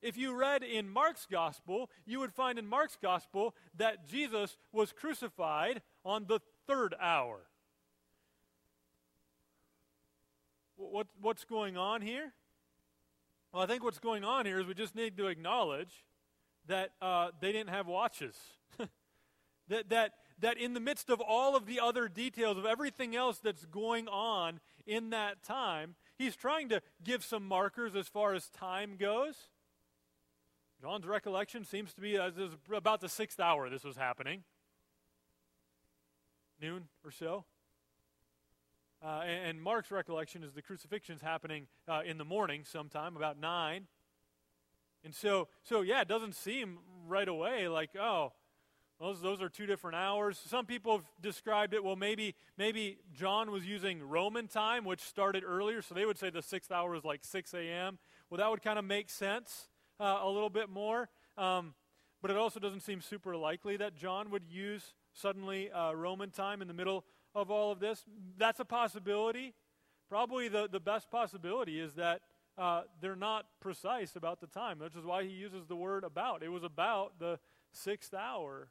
If 0.01 0.17
you 0.17 0.35
read 0.35 0.63
in 0.63 0.89
Mark's 0.89 1.27
gospel, 1.29 1.89
you 2.05 2.19
would 2.19 2.33
find 2.33 2.57
in 2.57 2.67
Mark's 2.67 2.97
gospel 3.01 3.55
that 3.77 4.07
Jesus 4.07 4.57
was 4.71 4.91
crucified 4.91 5.81
on 6.03 6.25
the 6.27 6.39
third 6.67 6.95
hour. 6.99 7.41
What, 10.75 11.07
what's 11.21 11.45
going 11.45 11.77
on 11.77 12.01
here? 12.01 12.33
Well, 13.53 13.61
I 13.61 13.67
think 13.67 13.83
what's 13.83 13.99
going 13.99 14.23
on 14.23 14.45
here 14.45 14.59
is 14.59 14.65
we 14.65 14.73
just 14.73 14.95
need 14.95 15.17
to 15.17 15.27
acknowledge 15.27 16.05
that 16.67 16.91
uh, 17.01 17.29
they 17.39 17.51
didn't 17.51 17.69
have 17.69 17.85
watches. 17.85 18.35
that, 19.67 19.89
that, 19.89 20.13
that 20.39 20.57
in 20.57 20.73
the 20.73 20.79
midst 20.79 21.09
of 21.09 21.21
all 21.21 21.55
of 21.55 21.67
the 21.67 21.79
other 21.79 22.07
details 22.07 22.57
of 22.57 22.65
everything 22.65 23.15
else 23.15 23.39
that's 23.39 23.65
going 23.65 24.07
on 24.07 24.59
in 24.87 25.11
that 25.11 25.43
time, 25.43 25.95
he's 26.17 26.35
trying 26.35 26.69
to 26.69 26.81
give 27.03 27.23
some 27.23 27.47
markers 27.47 27.95
as 27.95 28.07
far 28.07 28.33
as 28.33 28.49
time 28.49 28.95
goes. 28.97 29.49
John's 30.81 31.05
recollection 31.05 31.63
seems 31.63 31.93
to 31.93 32.01
be 32.01 32.17
as 32.17 32.33
about 32.73 33.01
the 33.01 33.09
sixth 33.09 33.39
hour 33.39 33.69
this 33.69 33.83
was 33.83 33.97
happening, 33.97 34.43
noon 36.59 36.87
or 37.05 37.11
so. 37.11 37.45
Uh, 39.03 39.21
and, 39.23 39.49
and, 39.49 39.61
Mark's 39.61 39.91
recollection 39.91 40.43
is 40.43 40.53
the 40.53 40.61
crucifixion 40.61 41.15
is 41.15 41.21
happening 41.21 41.67
uh, 41.87 42.01
in 42.03 42.17
the 42.17 42.25
morning 42.25 42.63
sometime, 42.65 43.15
about 43.15 43.39
9. 43.39 43.87
And 45.03 45.13
so, 45.13 45.47
so, 45.63 45.81
yeah, 45.81 46.01
it 46.01 46.07
doesn't 46.07 46.35
seem 46.35 46.79
right 47.07 47.27
away 47.27 47.67
like, 47.67 47.95
oh, 47.99 48.33
those, 48.99 49.21
those 49.21 49.41
are 49.41 49.49
two 49.49 49.65
different 49.65 49.95
hours. 49.97 50.39
Some 50.47 50.65
people 50.65 50.97
have 50.97 51.05
described 51.19 51.73
it, 51.73 51.83
well, 51.83 51.95
maybe, 51.95 52.35
maybe 52.57 52.99
John 53.13 53.51
was 53.51 53.65
using 53.65 54.01
Roman 54.03 54.47
time, 54.47 54.85
which 54.85 55.01
started 55.01 55.43
earlier, 55.43 55.81
so 55.81 55.93
they 55.95 56.05
would 56.05 56.19
say 56.19 56.29
the 56.29 56.43
sixth 56.43 56.71
hour 56.71 56.95
is 56.95 57.03
like 57.03 57.23
6 57.23 57.53
a.m. 57.53 57.97
Well, 58.29 58.37
that 58.39 58.49
would 58.49 58.61
kind 58.63 58.77
of 58.77 58.85
make 58.85 59.09
sense 59.09 59.67
uh, 60.01 60.19
a 60.23 60.29
little 60.29 60.49
bit 60.49 60.69
more. 60.69 61.09
Um, 61.37 61.75
but 62.21 62.31
it 62.31 62.37
also 62.37 62.59
doesn't 62.59 62.81
seem 62.81 63.01
super 63.01 63.35
likely 63.35 63.77
that 63.77 63.95
John 63.95 64.29
would 64.31 64.43
use 64.49 64.93
suddenly 65.13 65.71
uh, 65.71 65.93
Roman 65.93 66.29
time 66.31 66.61
in 66.61 66.67
the 66.67 66.73
middle 66.73 67.05
of 67.33 67.49
all 67.49 67.71
of 67.71 67.79
this. 67.79 68.03
That's 68.37 68.59
a 68.59 68.65
possibility. 68.65 69.53
Probably 70.09 70.47
the, 70.47 70.67
the 70.69 70.79
best 70.79 71.09
possibility 71.09 71.79
is 71.79 71.93
that 71.93 72.21
uh, 72.57 72.81
they're 72.99 73.15
not 73.15 73.45
precise 73.59 74.15
about 74.15 74.41
the 74.41 74.47
time, 74.47 74.79
which 74.79 74.95
is 74.95 75.05
why 75.05 75.23
he 75.23 75.29
uses 75.29 75.65
the 75.67 75.75
word 75.75 76.03
about. 76.03 76.43
It 76.43 76.49
was 76.49 76.63
about 76.63 77.19
the 77.19 77.39
sixth 77.71 78.13
hour. 78.13 78.69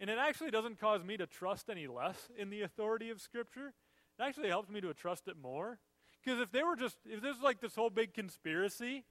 And 0.00 0.08
it 0.08 0.18
actually 0.18 0.50
doesn't 0.50 0.80
cause 0.80 1.04
me 1.04 1.16
to 1.16 1.26
trust 1.26 1.68
any 1.68 1.86
less 1.86 2.30
in 2.38 2.50
the 2.50 2.62
authority 2.62 3.10
of 3.10 3.20
Scripture. 3.20 3.74
It 4.18 4.22
actually 4.22 4.48
helps 4.48 4.70
me 4.70 4.80
to 4.80 4.94
trust 4.94 5.28
it 5.28 5.36
more. 5.40 5.78
Because 6.24 6.40
if 6.40 6.52
they 6.52 6.62
were 6.62 6.76
just, 6.76 6.96
if 7.04 7.20
this 7.20 7.34
was 7.34 7.42
like 7.42 7.60
this 7.60 7.74
whole 7.74 7.90
big 7.90 8.14
conspiracy, 8.14 9.04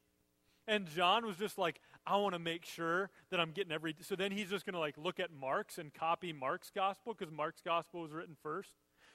and 0.71 0.87
John 0.87 1.25
was 1.25 1.35
just 1.35 1.57
like, 1.57 1.81
I 2.07 2.15
want 2.15 2.33
to 2.33 2.39
make 2.39 2.65
sure 2.65 3.09
that 3.29 3.41
I'm 3.41 3.51
getting 3.51 3.73
every. 3.73 3.93
So 4.01 4.15
then 4.15 4.31
he's 4.31 4.49
just 4.49 4.65
going 4.65 4.73
to 4.73 4.79
like 4.79 4.97
look 4.97 5.19
at 5.19 5.29
Mark's 5.31 5.77
and 5.77 5.93
copy 5.93 6.31
Mark's 6.31 6.71
gospel 6.73 7.13
because 7.13 7.31
Mark's 7.31 7.61
gospel 7.61 8.01
was 8.01 8.13
written 8.13 8.37
first. 8.41 8.71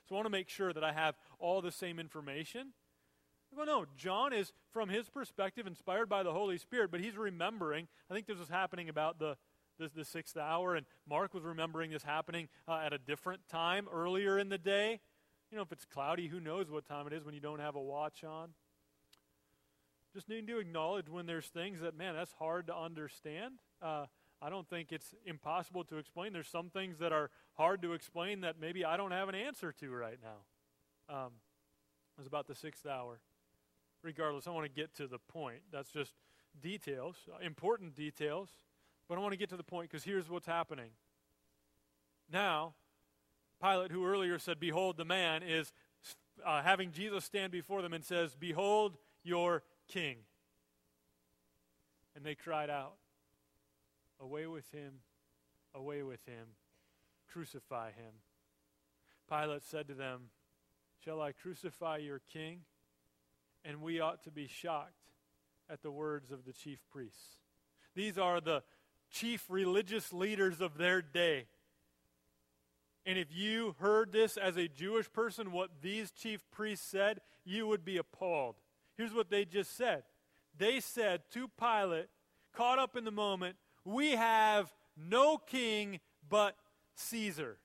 So 0.07 0.15
I 0.15 0.19
want 0.19 0.27
to 0.27 0.31
make 0.31 0.51
sure 0.51 0.75
that 0.75 0.85
I 0.85 0.93
have 0.93 1.17
all 1.39 1.63
the 1.63 1.73
same 1.73 1.99
information. 1.99 2.75
Well, 3.57 3.65
no, 3.65 3.87
John 3.97 4.35
is, 4.35 4.53
from 4.71 4.91
his 4.91 5.09
perspective, 5.09 5.67
inspired 5.67 6.11
by 6.11 6.23
the 6.23 6.33
Holy 6.33 6.59
Spirit, 6.59 6.91
but 6.91 7.01
he's 7.01 7.17
remembering. 7.17 7.89
I 8.11 8.15
think 8.15 8.27
this 8.27 8.39
was 8.39 8.51
happening 8.51 8.91
about 8.91 9.19
the, 9.19 9.39
the, 9.79 9.91
the 9.97 10.05
sixth 10.05 10.37
hour, 10.37 10.75
and 10.75 10.85
Mark 11.09 11.33
was 11.33 11.43
remembering 11.43 11.91
this 11.91 12.03
happening 12.03 12.49
uh, 12.69 12.83
at 12.85 12.93
a 12.93 12.99
different 12.99 13.49
time 13.49 13.87
earlier 13.91 14.39
in 14.39 14.51
the 14.51 14.59
day. 14.59 15.01
You 15.51 15.57
know, 15.57 15.63
if 15.63 15.73
it's 15.73 15.87
cloudy, 15.87 16.27
who 16.27 16.39
knows 16.39 16.71
what 16.71 16.87
time 16.87 17.07
it 17.07 17.15
is 17.15 17.25
when 17.25 17.35
you 17.35 17.41
don't 17.41 17.61
have 17.61 17.77
a 17.77 17.81
watch 17.81 18.25
on? 18.25 18.51
Just 20.17 20.31
need 20.31 20.47
to 20.47 20.59
acknowledge 20.59 21.11
when 21.11 21.27
there's 21.27 21.45
things 21.45 21.83
that, 21.83 21.95
man, 21.95 22.15
that's 22.15 22.33
hard 22.39 22.69
to 22.69 22.75
understand. 22.75 23.57
Uh, 23.83 24.07
I 24.41 24.49
don't 24.49 24.67
think 24.67 24.91
it's 24.91 25.15
impossible 25.27 25.85
to 25.85 25.99
explain. 25.99 26.33
There's 26.33 26.49
some 26.49 26.71
things 26.71 26.97
that 27.01 27.13
are 27.13 27.29
hard 27.53 27.83
to 27.83 27.93
explain 27.93 28.41
that 28.41 28.59
maybe 28.59 28.83
I 28.83 28.97
don't 28.97 29.11
have 29.11 29.29
an 29.29 29.35
answer 29.35 29.73
to 29.73 29.91
right 29.91 30.19
now. 30.23 31.15
Um, 31.15 31.33
it 32.17 32.21
was 32.21 32.27
about 32.27 32.47
the 32.47 32.55
sixth 32.55 32.87
hour. 32.87 33.21
Regardless, 34.03 34.47
I 34.47 34.53
want 34.53 34.65
to 34.65 34.73
get 34.73 34.95
to 34.95 35.07
the 35.07 35.19
point. 35.19 35.61
That's 35.71 35.91
just 35.91 36.15
details, 36.63 37.17
important 37.43 37.95
details. 37.95 38.49
But 39.11 39.19
I 39.19 39.21
want 39.21 39.33
to 39.33 39.39
get 39.39 39.51
to 39.51 39.57
the 39.59 39.65
point 39.65 39.91
because 39.91 40.05
here's 40.05 40.31
what's 40.31 40.47
happening. 40.47 40.93
Now, 42.33 42.73
Pilate, 43.63 43.93
who 43.93 44.07
earlier 44.07 44.39
said, 44.39 44.61
Behold 44.61 44.97
the 44.97 45.05
man, 45.05 45.43
is 45.43 45.75
uh, 46.43 46.63
having 46.63 46.91
Jesus 46.91 47.23
stand 47.27 47.53
before 47.53 47.83
them 47.83 47.93
and 47.93 48.03
says, 48.03 48.35
Behold 48.35 48.97
your 49.23 49.63
king. 49.89 50.17
And 52.15 52.25
they 52.25 52.35
cried 52.35 52.71
out, 52.71 52.95
Away 54.21 54.47
with 54.47 54.71
him, 54.73 54.95
away 55.75 56.03
with 56.03 56.25
him, 56.27 56.47
crucify 57.31 57.89
him. 57.89 58.15
Pilate 59.29 59.65
said 59.65 59.89
to 59.89 59.95
them, 59.95 60.31
Shall 61.05 61.21
I 61.21 61.33
crucify 61.33 61.99
your 61.99 62.21
king? 62.33 62.61
And 63.65 63.83
we 63.83 64.01
ought 64.01 64.23
to 64.25 64.31
be 64.31 64.47
shocked 64.47 64.95
at 65.69 65.83
the 65.83 65.91
words 65.91 66.31
of 66.31 66.45
the 66.45 66.53
chief 66.53 66.79
priests. 66.91 67.41
These 67.95 68.17
are 68.17 68.41
the 68.41 68.63
chief 69.11 69.45
religious 69.49 70.13
leaders 70.13 70.61
of 70.61 70.79
their 70.79 71.03
day. 71.03 71.47
And 73.05 73.19
if 73.19 73.29
you 73.31 73.77
heard 73.79 74.13
this 74.13 74.37
as 74.37 74.57
a 74.57 74.69
Jewish 74.69 75.13
person, 75.13 75.53
what 75.53 75.71
these 75.81 76.11
chief 76.11 76.45
priests 76.51 76.87
said, 76.87 77.21
you 77.45 77.67
would 77.67 77.85
be 77.85 77.97
appalled. 77.97 78.57
Here's 78.97 79.13
what 79.13 79.31
they 79.31 79.45
just 79.45 79.77
said 79.77 80.03
they 80.59 80.81
said 80.81 81.23
to 81.33 81.49
Pilate, 81.49 82.09
caught 82.55 82.79
up 82.79 82.97
in 82.97 83.05
the 83.05 83.11
moment, 83.11 83.57
We 83.85 84.13
have 84.13 84.73
no 84.97 85.39
king 85.39 86.01
but 86.29 86.57
Caesar. 86.95 87.59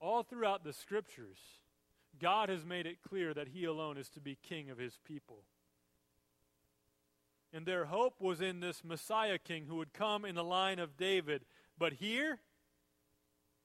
All 0.00 0.24
throughout 0.24 0.64
the 0.64 0.72
scriptures, 0.72 1.38
God 2.20 2.48
has 2.48 2.64
made 2.64 2.86
it 2.86 2.98
clear 3.08 3.32
that 3.34 3.48
he 3.48 3.64
alone 3.64 3.96
is 3.96 4.08
to 4.10 4.20
be 4.20 4.36
king 4.42 4.68
of 4.68 4.78
his 4.78 4.98
people. 5.06 5.44
And 7.52 7.66
their 7.66 7.84
hope 7.84 8.20
was 8.20 8.40
in 8.40 8.60
this 8.60 8.82
Messiah 8.82 9.38
king 9.38 9.66
who 9.68 9.76
would 9.76 9.92
come 9.92 10.24
in 10.24 10.34
the 10.34 10.42
line 10.42 10.78
of 10.78 10.96
David. 10.96 11.44
But 11.78 11.92
here, 11.94 12.40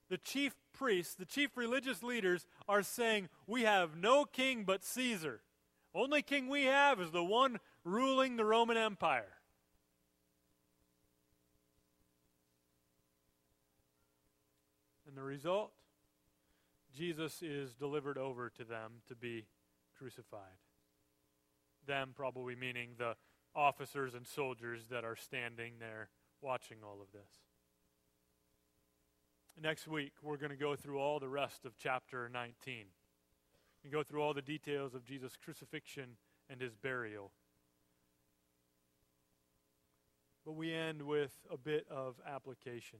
the 0.10 0.18
chief 0.18 0.56
priests, 0.74 1.16
the 1.16 1.26
chief 1.26 1.56
religious 1.56 2.04
leaders, 2.04 2.46
are 2.68 2.84
saying, 2.84 3.30
We 3.46 3.64
have 3.64 3.98
no 3.98 4.26
king 4.26 4.64
but 4.64 4.84
Caesar. 4.84 5.42
Only 5.94 6.22
king 6.22 6.48
we 6.48 6.66
have 6.66 7.02
is 7.02 7.12
the 7.12 7.24
one 7.24 7.60
ruling 7.84 8.36
the 8.36 8.46
Roman 8.46 8.78
Empire. 8.78 9.38
And 15.08 15.18
the 15.18 15.24
result? 15.24 15.72
Jesus 16.96 17.42
is 17.42 17.74
delivered 17.76 18.18
over 18.18 18.50
to 18.50 18.64
them 18.64 19.02
to 19.08 19.16
be 19.16 19.46
crucified. 19.98 20.42
Them 21.86 22.12
probably 22.16 22.56
meaning 22.56 22.90
the 22.98 23.16
officers 23.56 24.14
and 24.14 24.28
soldiers 24.28 24.86
that 24.90 25.04
are 25.04 25.16
standing 25.16 25.74
there 25.80 26.10
watching 26.42 26.78
all 26.84 27.02
of 27.02 27.12
this. 27.12 27.47
Next 29.60 29.88
week, 29.88 30.12
we're 30.22 30.38
going 30.38 30.52
to 30.52 30.56
go 30.56 30.76
through 30.76 31.00
all 31.00 31.20
the 31.20 31.28
rest 31.28 31.66
of 31.66 31.76
chapter 31.80 32.30
19 32.32 32.86
and 33.84 33.92
go 33.92 34.04
through 34.04 34.22
all 34.22 34.36
the 34.36 34.42
details 34.42 34.94
of 34.94 35.04
Jesus' 35.04 35.36
crucifixion 35.44 36.18
and 36.48 36.62
his 36.62 36.76
burial. 36.76 37.32
But 40.46 40.52
we 40.52 40.76
end 40.76 41.02
with 41.02 41.36
a 41.52 41.58
bit 41.58 41.88
of 41.90 42.18
application. 42.28 43.00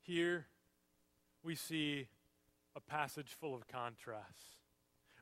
Here, 0.00 0.46
we 1.44 1.54
see 1.54 2.08
a 2.74 2.80
passage 2.80 3.36
full 3.40 3.54
of 3.54 3.68
contrasts. 3.68 4.56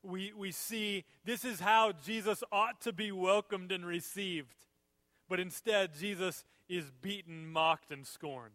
We, 0.03 0.33
we 0.35 0.53
see 0.53 1.05
this 1.23 1.45
is 1.45 1.61
how 1.61 1.93
Jesus 1.93 2.43
ought 2.51 2.81
to 2.81 2.95
be 2.95 3.13
welcomed 3.13 3.73
and 3.73 3.85
received. 3.85 4.55
But 5.29 5.39
instead, 5.39 5.91
Jesus 5.95 6.47
is 6.69 6.91
beaten, 6.91 7.51
mocked, 7.51 7.91
and 7.91 8.07
scorned. 8.07 8.55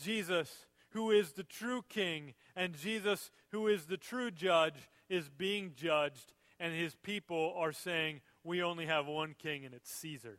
Jesus, 0.00 0.66
who 0.90 1.10
is 1.10 1.32
the 1.32 1.42
true 1.42 1.82
king, 1.88 2.34
and 2.54 2.74
Jesus, 2.74 3.30
who 3.50 3.66
is 3.66 3.86
the 3.86 3.96
true 3.96 4.30
judge, 4.30 4.88
is 5.08 5.28
being 5.28 5.72
judged, 5.74 6.34
and 6.60 6.74
his 6.74 6.94
people 6.94 7.54
are 7.56 7.72
saying, 7.72 8.20
We 8.42 8.62
only 8.62 8.86
have 8.86 9.06
one 9.06 9.34
king, 9.36 9.64
and 9.64 9.74
it's 9.74 9.90
Caesar. 9.90 10.38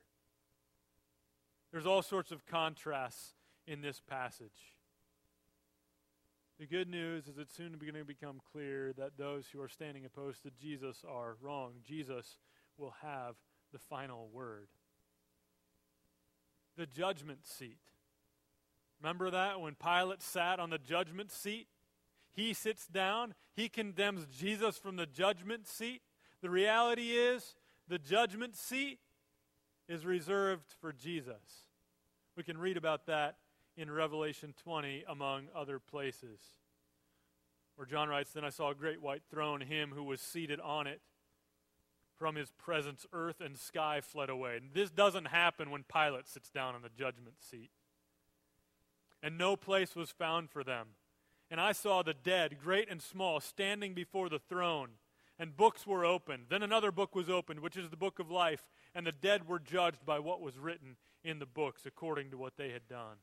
There's 1.72 1.86
all 1.86 2.01
sorts 2.01 2.32
of 2.32 2.45
contrasts 2.45 3.34
in 3.67 3.82
this 3.82 3.99
passage. 3.99 4.76
The 6.57 6.65
good 6.65 6.89
news 6.89 7.28
is 7.28 7.38
it's 7.38 7.53
soon 7.53 7.74
going 7.74 7.95
to 7.95 8.05
become 8.05 8.39
clear 8.53 8.93
that 8.97 9.17
those 9.17 9.47
who 9.51 9.59
are 9.61 9.67
standing 9.67 10.05
opposed 10.05 10.43
to 10.43 10.51
Jesus 10.51 11.03
are 11.05 11.36
wrong. 11.41 11.74
Jesus 11.86 12.38
will 12.78 12.93
have 13.01 13.36
the 13.74 13.80
final 13.80 14.30
word 14.32 14.69
the 16.78 16.86
judgment 16.86 17.45
seat. 17.45 17.78
Remember 19.01 19.30
that 19.32 19.59
when 19.61 19.76
Pilate 19.76 20.21
sat 20.21 20.59
on 20.59 20.69
the 20.69 20.78
judgment 20.78 21.32
seat? 21.32 21.67
He 22.32 22.53
sits 22.53 22.88
down, 22.88 23.34
he 23.55 23.69
condemns 23.69 24.26
Jesus 24.26 24.78
from 24.78 24.95
the 24.97 25.05
judgment 25.05 25.67
seat. 25.67 26.01
The 26.41 26.49
reality 26.49 27.11
is, 27.11 27.55
the 27.88 27.99
judgment 27.99 28.55
seat 28.55 28.99
is 29.88 30.05
reserved 30.05 30.73
for 30.82 30.91
Jesus. 30.91 31.67
We 32.36 32.43
can 32.43 32.57
read 32.57 32.78
about 32.78 33.05
that 33.05 33.38
in 33.78 33.89
Revelation 33.89 34.53
20, 34.63 35.05
among 35.07 35.47
other 35.55 35.80
places. 35.80 36.39
Where 37.76 37.86
John 37.86 38.09
writes, 38.09 38.32
Then 38.32 38.43
I 38.45 38.49
saw 38.49 38.71
a 38.71 38.76
great 38.76 39.01
white 39.01 39.23
throne, 39.30 39.61
him 39.61 39.91
who 39.93 40.03
was 40.03 40.21
seated 40.21 40.59
on 40.59 40.88
it. 40.88 41.01
From 42.18 42.36
his 42.36 42.51
presence, 42.51 43.05
earth 43.11 43.41
and 43.41 43.57
sky 43.57 43.99
fled 44.01 44.30
away. 44.30 44.57
And 44.57 44.70
this 44.74 44.89
doesn't 44.89 45.28
happen 45.28 45.70
when 45.70 45.84
Pilate 45.84 46.28
sits 46.28 46.49
down 46.49 46.76
on 46.76 46.82
the 46.82 46.89
judgment 46.89 47.36
seat. 47.41 47.72
And 49.22 49.38
no 49.38 49.55
place 49.55 49.95
was 49.95 50.11
found 50.11 50.49
for 50.49 50.63
them. 50.63 50.89
And 51.51 51.59
I 51.59 51.74
saw 51.74 52.03
the 52.03 52.13
dead, 52.13 52.57
great 52.63 52.89
and 52.89 53.01
small, 53.01 53.39
standing 53.39 53.93
before 53.93 54.30
the 54.30 54.39
throne. 54.39 54.91
And 55.38 55.57
books 55.57 55.86
were 55.86 56.05
opened. 56.05 56.45
Then 56.49 56.63
another 56.63 56.91
book 56.91 57.13
was 57.16 57.30
opened, 57.30 57.59
which 57.59 57.76
is 57.76 57.89
the 57.89 57.97
book 57.97 58.20
of 58.20 58.32
life. 58.32 58.63
And 58.93 59.05
the 59.05 59.11
dead 59.11 59.47
were 59.47 59.59
judged 59.59 60.05
by 60.05 60.20
what 60.20 60.41
was 60.41 60.57
written 60.57 60.95
in 61.24 61.39
the 61.39 61.45
books 61.45 61.86
according 61.86 62.32
to 62.32 62.38
what 62.38 62.55
they 62.55 62.70
had 62.70 62.88
done. 62.88 63.18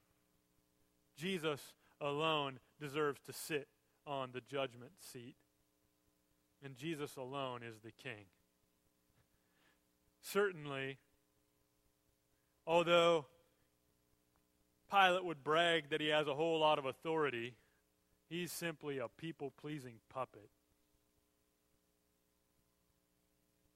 Jesus 1.16 1.60
alone 2.00 2.58
deserves 2.80 3.20
to 3.22 3.32
sit 3.32 3.68
on 4.06 4.30
the 4.32 4.42
judgment 4.42 4.92
seat. 4.98 5.36
And 6.62 6.76
Jesus 6.76 7.16
alone 7.16 7.62
is 7.62 7.80
the 7.80 7.92
king. 7.92 8.26
Certainly, 10.22 10.98
although 12.66 13.26
Pilate 14.90 15.24
would 15.24 15.42
brag 15.42 15.90
that 15.90 16.00
he 16.00 16.08
has 16.08 16.28
a 16.28 16.34
whole 16.34 16.60
lot 16.60 16.78
of 16.78 16.86
authority, 16.86 17.54
he's 18.28 18.52
simply 18.52 18.98
a 18.98 19.08
people 19.08 19.52
pleasing 19.60 19.94
puppet. 20.12 20.48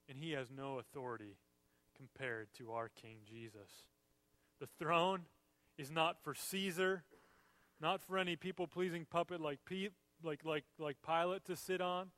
And 0.09 0.19
he 0.19 0.33
has 0.33 0.49
no 0.51 0.79
authority 0.79 1.37
compared 1.97 2.53
to 2.59 2.73
our 2.73 2.91
King 2.91 3.17
Jesus. 3.29 3.87
The 4.61 4.69
throne 4.79 5.23
is 5.77 5.91
not 5.91 6.23
for 6.23 6.35
Caesar, 6.35 7.03
not 7.81 8.01
for 8.01 8.19
any 8.19 8.37
people 8.37 8.67
pleasing 8.67 9.05
puppet 9.05 9.41
like, 9.41 9.59
P- 9.65 9.91
like, 10.23 10.45
like, 10.45 10.65
like 10.79 10.97
Pilate 11.05 11.45
to 11.47 11.57
sit 11.57 11.81
on, 11.81 12.11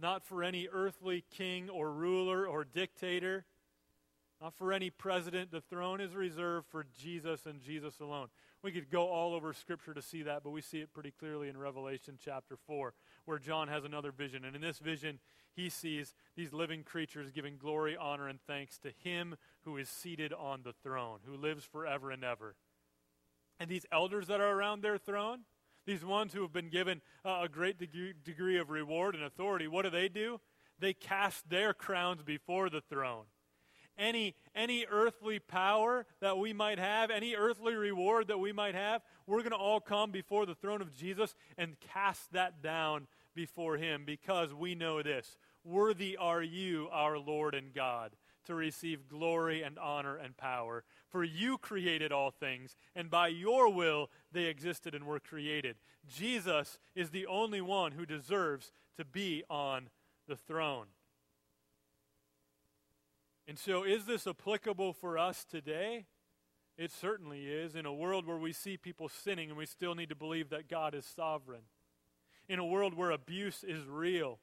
not 0.00 0.24
for 0.24 0.42
any 0.42 0.68
earthly 0.70 1.24
king 1.30 1.70
or 1.70 1.90
ruler 1.90 2.46
or 2.46 2.64
dictator, 2.64 3.44
not 4.40 4.54
for 4.54 4.72
any 4.72 4.90
president. 4.90 5.50
The 5.50 5.60
throne 5.60 6.00
is 6.00 6.14
reserved 6.14 6.66
for 6.68 6.86
Jesus 6.98 7.46
and 7.46 7.60
Jesus 7.60 8.00
alone. 8.00 8.28
We 8.62 8.72
could 8.72 8.90
go 8.90 9.08
all 9.08 9.34
over 9.34 9.52
Scripture 9.52 9.94
to 9.94 10.02
see 10.02 10.22
that, 10.22 10.42
but 10.42 10.50
we 10.50 10.60
see 10.60 10.80
it 10.80 10.92
pretty 10.92 11.12
clearly 11.12 11.48
in 11.48 11.56
Revelation 11.56 12.18
chapter 12.22 12.56
4, 12.66 12.92
where 13.24 13.38
John 13.38 13.68
has 13.68 13.84
another 13.84 14.12
vision. 14.12 14.44
And 14.44 14.54
in 14.54 14.62
this 14.62 14.78
vision, 14.78 15.18
he 15.54 15.70
sees 15.70 16.14
these 16.36 16.52
living 16.52 16.82
creatures 16.82 17.30
giving 17.30 17.56
glory, 17.56 17.96
honor, 17.96 18.28
and 18.28 18.40
thanks 18.46 18.78
to 18.78 18.90
him 19.02 19.36
who 19.64 19.76
is 19.76 19.88
seated 19.88 20.32
on 20.32 20.62
the 20.62 20.74
throne, 20.82 21.20
who 21.24 21.36
lives 21.36 21.64
forever 21.64 22.10
and 22.10 22.22
ever. 22.22 22.56
And 23.58 23.70
these 23.70 23.86
elders 23.90 24.26
that 24.26 24.40
are 24.40 24.50
around 24.50 24.82
their 24.82 24.98
throne, 24.98 25.40
these 25.86 26.04
ones 26.04 26.32
who 26.32 26.42
have 26.42 26.52
been 26.52 26.68
given 26.68 27.00
uh, 27.24 27.40
a 27.44 27.48
great 27.48 27.78
degree, 27.78 28.12
degree 28.24 28.58
of 28.58 28.70
reward 28.70 29.14
and 29.14 29.24
authority, 29.24 29.68
what 29.68 29.82
do 29.82 29.90
they 29.90 30.08
do? 30.08 30.40
They 30.78 30.92
cast 30.92 31.48
their 31.48 31.72
crowns 31.72 32.22
before 32.22 32.68
the 32.68 32.80
throne. 32.80 33.24
Any, 33.98 34.34
any 34.54 34.84
earthly 34.90 35.38
power 35.38 36.04
that 36.20 36.36
we 36.36 36.52
might 36.52 36.78
have, 36.78 37.10
any 37.10 37.34
earthly 37.34 37.74
reward 37.74 38.28
that 38.28 38.38
we 38.38 38.52
might 38.52 38.74
have, 38.74 39.00
we're 39.26 39.38
going 39.38 39.52
to 39.52 39.56
all 39.56 39.80
come 39.80 40.10
before 40.10 40.44
the 40.44 40.54
throne 40.54 40.82
of 40.82 40.94
Jesus 40.94 41.34
and 41.56 41.80
cast 41.80 42.30
that 42.32 42.62
down 42.62 43.06
before 43.34 43.78
Him 43.78 44.02
because 44.04 44.52
we 44.52 44.74
know 44.74 45.02
this 45.02 45.38
Worthy 45.64 46.16
are 46.16 46.42
you, 46.42 46.88
our 46.92 47.18
Lord 47.18 47.54
and 47.54 47.72
God, 47.72 48.12
to 48.46 48.54
receive 48.54 49.08
glory 49.08 49.62
and 49.62 49.78
honor 49.78 50.16
and 50.16 50.36
power. 50.36 50.84
For 51.08 51.24
you 51.24 51.58
created 51.58 52.12
all 52.12 52.30
things, 52.30 52.76
and 52.94 53.10
by 53.10 53.28
your 53.28 53.72
will 53.72 54.10
they 54.32 54.44
existed 54.44 54.94
and 54.94 55.04
were 55.04 55.20
created. 55.20 55.76
Jesus 56.06 56.78
is 56.94 57.10
the 57.10 57.26
only 57.26 57.60
one 57.60 57.92
who 57.92 58.06
deserves 58.06 58.72
to 58.96 59.04
be 59.04 59.44
on 59.48 59.88
the 60.26 60.36
throne. 60.36 60.86
And 63.48 63.58
so, 63.58 63.84
is 63.84 64.06
this 64.06 64.26
applicable 64.26 64.92
for 64.92 65.16
us 65.16 65.44
today? 65.44 66.06
It 66.76 66.90
certainly 66.90 67.46
is. 67.46 67.74
In 67.74 67.86
a 67.86 67.94
world 67.94 68.26
where 68.26 68.36
we 68.36 68.52
see 68.52 68.76
people 68.76 69.08
sinning 69.08 69.48
and 69.48 69.58
we 69.58 69.66
still 69.66 69.94
need 69.94 70.08
to 70.08 70.16
believe 70.16 70.50
that 70.50 70.68
God 70.68 70.94
is 70.94 71.06
sovereign. 71.06 71.62
In 72.48 72.58
a 72.58 72.66
world 72.66 72.94
where 72.94 73.10
abuse 73.10 73.64
is 73.64 73.86
real 73.86 74.40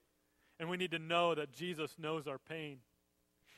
and 0.59 0.69
we 0.69 0.77
need 0.77 0.91
to 0.91 0.99
know 0.99 1.35
that 1.35 1.51
Jesus 1.51 1.95
knows 1.97 2.27
our 2.27 2.37
pain. 2.37 2.79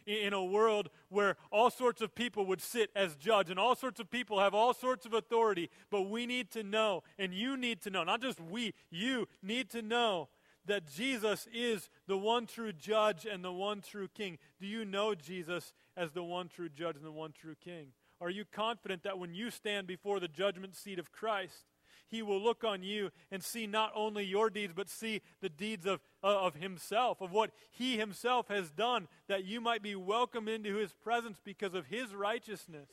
In 0.06 0.34
a 0.34 0.44
world 0.44 0.90
where 1.10 1.36
all 1.52 1.72
sorts 1.72 2.00
of 2.00 2.14
people 2.14 2.46
would 2.46 2.62
sit 2.62 2.92
as 2.96 3.16
judge 3.16 3.50
and 3.50 3.60
all 3.60 3.76
sorts 3.76 4.00
of 4.00 4.12
people 4.12 4.40
have 4.40 4.54
all 4.54 4.74
sorts 4.74 5.06
of 5.06 5.14
authority, 5.14 5.72
but 5.90 6.04
we 6.04 6.28
need 6.28 6.52
to 6.52 6.62
know, 6.62 7.02
and 7.18 7.34
you 7.34 7.58
need 7.58 7.82
to 7.82 7.90
know, 7.90 8.04
not 8.04 8.22
just 8.22 8.40
we, 8.40 8.76
you 8.92 9.28
need 9.42 9.70
to 9.72 9.82
know 9.82 10.30
that 10.66 10.88
Jesus 10.88 11.48
is 11.54 11.90
the 12.08 12.18
one 12.18 12.46
true 12.46 12.74
judge 12.74 13.26
and 13.26 13.44
the 13.44 13.52
one 13.52 13.82
true 13.82 14.08
king. 14.08 14.38
Do 14.60 14.68
you 14.68 14.86
know 14.86 15.16
Jesus 15.16 15.74
as 15.98 16.12
the 16.12 16.24
one 16.24 16.50
true 16.50 16.70
judge 16.70 16.96
and 16.96 17.06
the 17.06 17.12
one 17.12 17.32
true 17.32 17.56
king? 17.64 17.88
Are 18.22 18.30
you 18.30 18.46
confident 18.46 19.04
that 19.04 19.20
when 19.20 19.34
you 19.34 19.52
stand 19.52 19.88
before 19.88 20.20
the 20.20 20.28
judgment 20.28 20.76
seat 20.76 21.00
of 21.00 21.12
Christ, 21.12 21.66
he 22.08 22.22
will 22.22 22.42
look 22.42 22.64
on 22.64 22.84
you 22.84 23.12
and 23.32 23.44
see 23.44 23.68
not 23.68 23.92
only 23.96 24.24
your 24.24 24.50
deeds, 24.50 24.74
but 24.76 24.90
see 24.90 25.22
the 25.42 25.50
deeds 25.50 25.86
of, 25.86 26.02
uh, 26.24 26.28
of 26.28 26.56
himself, 26.56 27.22
of 27.22 27.32
what 27.32 27.52
he 27.72 27.98
himself 27.98 28.48
has 28.48 28.72
done, 28.72 29.08
that 29.28 29.46
you 29.46 29.60
might 29.62 29.82
be 29.82 29.96
welcomed 29.96 30.50
into 30.50 30.76
his 30.76 30.94
presence 30.94 31.40
because 31.44 31.74
of 31.74 31.88
his 31.88 32.14
righteousness. 32.14 32.90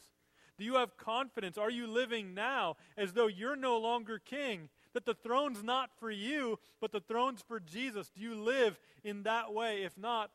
Do 0.58 0.64
you 0.64 0.74
have 0.74 0.96
confidence? 0.96 1.58
Are 1.58 1.70
you 1.70 1.86
living 1.86 2.34
now 2.34 2.76
as 2.96 3.12
though 3.12 3.26
you're 3.26 3.56
no 3.56 3.78
longer 3.78 4.18
king? 4.18 4.68
That 4.92 5.06
the 5.06 5.14
throne's 5.14 5.62
not 5.62 5.90
for 5.98 6.10
you, 6.10 6.58
but 6.80 6.92
the 6.92 7.00
throne's 7.00 7.42
for 7.42 7.58
Jesus. 7.58 8.10
Do 8.10 8.20
you 8.20 8.34
live 8.34 8.78
in 9.02 9.22
that 9.22 9.54
way? 9.54 9.82
If 9.84 9.96
not, 9.96 10.30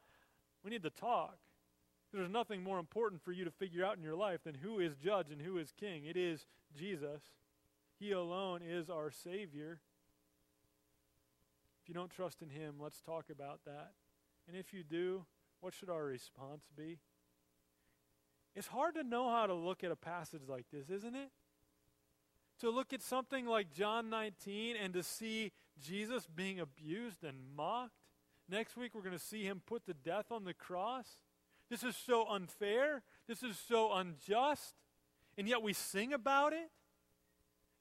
we 0.63 0.71
need 0.71 0.83
to 0.83 0.89
talk. 0.89 1.37
There's 2.13 2.29
nothing 2.29 2.63
more 2.63 2.79
important 2.79 3.21
for 3.23 3.31
you 3.31 3.45
to 3.45 3.51
figure 3.51 3.85
out 3.85 3.97
in 3.97 4.03
your 4.03 4.15
life 4.15 4.43
than 4.43 4.55
who 4.55 4.79
is 4.79 4.95
judge 4.95 5.29
and 5.29 5.41
who 5.41 5.57
is 5.57 5.71
king. 5.79 6.05
It 6.05 6.17
is 6.17 6.45
Jesus. 6.75 7.21
He 7.99 8.11
alone 8.11 8.61
is 8.61 8.89
our 8.89 9.11
Savior. 9.11 9.79
If 11.81 11.89
you 11.89 11.95
don't 11.95 12.11
trust 12.11 12.41
in 12.41 12.49
Him, 12.49 12.75
let's 12.79 13.01
talk 13.01 13.25
about 13.29 13.61
that. 13.65 13.93
And 14.47 14.55
if 14.55 14.73
you 14.73 14.83
do, 14.83 15.25
what 15.61 15.73
should 15.73 15.89
our 15.89 16.05
response 16.05 16.65
be? 16.75 16.99
It's 18.55 18.67
hard 18.67 18.95
to 18.95 19.03
know 19.03 19.29
how 19.29 19.45
to 19.45 19.53
look 19.53 19.83
at 19.83 19.91
a 19.91 19.95
passage 19.95 20.43
like 20.47 20.65
this, 20.71 20.89
isn't 20.89 21.15
it? 21.15 21.29
To 22.61 22.69
look 22.69 22.91
at 22.91 23.01
something 23.01 23.45
like 23.45 23.71
John 23.71 24.09
19 24.09 24.75
and 24.75 24.93
to 24.93 25.03
see 25.03 25.51
Jesus 25.79 26.27
being 26.27 26.59
abused 26.59 27.23
and 27.23 27.37
mocked. 27.55 27.93
Next 28.49 28.77
week, 28.77 28.95
we're 28.95 29.01
going 29.01 29.17
to 29.17 29.23
see 29.23 29.43
him 29.43 29.61
put 29.65 29.85
to 29.85 29.93
death 29.93 30.31
on 30.31 30.43
the 30.43 30.53
cross. 30.53 31.05
This 31.69 31.83
is 31.83 31.95
so 31.95 32.27
unfair. 32.27 33.03
This 33.27 33.43
is 33.43 33.57
so 33.59 33.93
unjust. 33.93 34.73
And 35.37 35.47
yet 35.47 35.61
we 35.61 35.73
sing 35.73 36.13
about 36.13 36.53
it. 36.53 36.71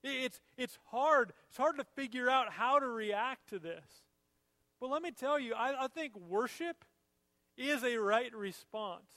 It's, 0.03 0.39
it's 0.57 0.77
hard. 0.85 1.33
It's 1.49 1.57
hard 1.57 1.77
to 1.77 1.83
figure 1.95 2.29
out 2.29 2.51
how 2.51 2.79
to 2.79 2.87
react 2.87 3.49
to 3.49 3.59
this. 3.59 3.85
But 4.79 4.89
let 4.89 5.01
me 5.01 5.11
tell 5.11 5.39
you, 5.39 5.53
I, 5.53 5.85
I 5.85 5.87
think 5.87 6.15
worship 6.17 6.85
is 7.57 7.83
a 7.83 7.97
right 7.97 8.33
response. 8.35 9.09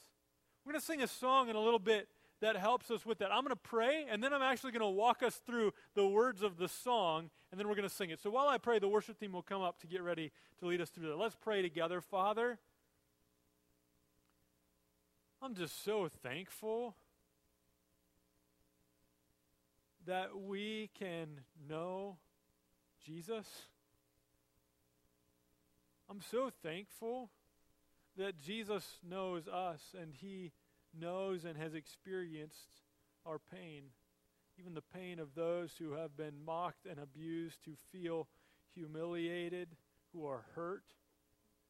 We're 0.65 0.73
going 0.73 0.81
to 0.81 0.87
sing 0.87 1.03
a 1.03 1.07
song 1.07 1.49
in 1.49 1.57
a 1.57 1.61
little 1.61 1.79
bit 1.79 2.09
that 2.41 2.57
helps 2.57 2.91
us 2.91 3.05
with 3.05 3.19
that. 3.19 3.31
I'm 3.33 3.43
going 3.43 3.51
to 3.51 3.57
pray, 3.57 4.07
and 4.11 4.25
then 4.25 4.33
I'm 4.33 4.43
actually 4.43 4.73
going 4.73 4.81
to 4.81 4.89
walk 4.89 5.23
us 5.23 5.41
through 5.47 5.73
the 5.95 6.07
words 6.07 6.43
of 6.43 6.57
the 6.57 6.69
song, 6.69 7.31
and 7.51 7.61
then 7.61 7.69
we're 7.69 7.75
going 7.75 7.89
to 7.89 7.95
sing 7.95 8.11
it. 8.11 8.21
So 8.21 8.31
while 8.31 8.49
I 8.49 8.57
pray, 8.57 8.79
the 8.79 8.89
worship 8.89 9.21
team 9.21 9.33
will 9.33 9.43
come 9.43 9.61
up 9.61 9.79
to 9.81 9.87
get 9.87 10.03
ready 10.03 10.33
to 10.61 10.67
lead 10.67 10.81
us 10.81 10.89
through 10.89 11.09
that. 11.09 11.19
Let's 11.19 11.37
pray 11.39 11.61
together. 11.61 12.01
Father, 12.01 12.59
I'm 15.43 15.55
just 15.55 15.85
so 15.85 16.09
thankful 16.23 16.97
that 20.11 20.37
we 20.37 20.91
can 20.99 21.29
know 21.69 22.17
Jesus. 23.07 23.47
I'm 26.11 26.21
so 26.33 26.51
thankful 26.65 27.31
that 28.19 28.37
Jesus 28.37 28.85
knows 29.09 29.47
us 29.47 29.81
and 29.97 30.13
he 30.13 30.51
knows 30.99 31.45
and 31.45 31.57
has 31.57 31.75
experienced 31.75 32.83
our 33.25 33.39
pain, 33.39 33.85
even 34.59 34.75
the 34.75 34.83
pain 34.83 35.21
of 35.21 35.37
those 35.37 35.75
who 35.79 35.93
have 35.93 36.17
been 36.17 36.45
mocked 36.45 36.87
and 36.87 36.99
abused, 36.99 37.59
who 37.65 37.75
feel 37.93 38.27
humiliated, 38.75 39.69
who 40.13 40.27
are 40.27 40.43
hurt, 40.57 40.83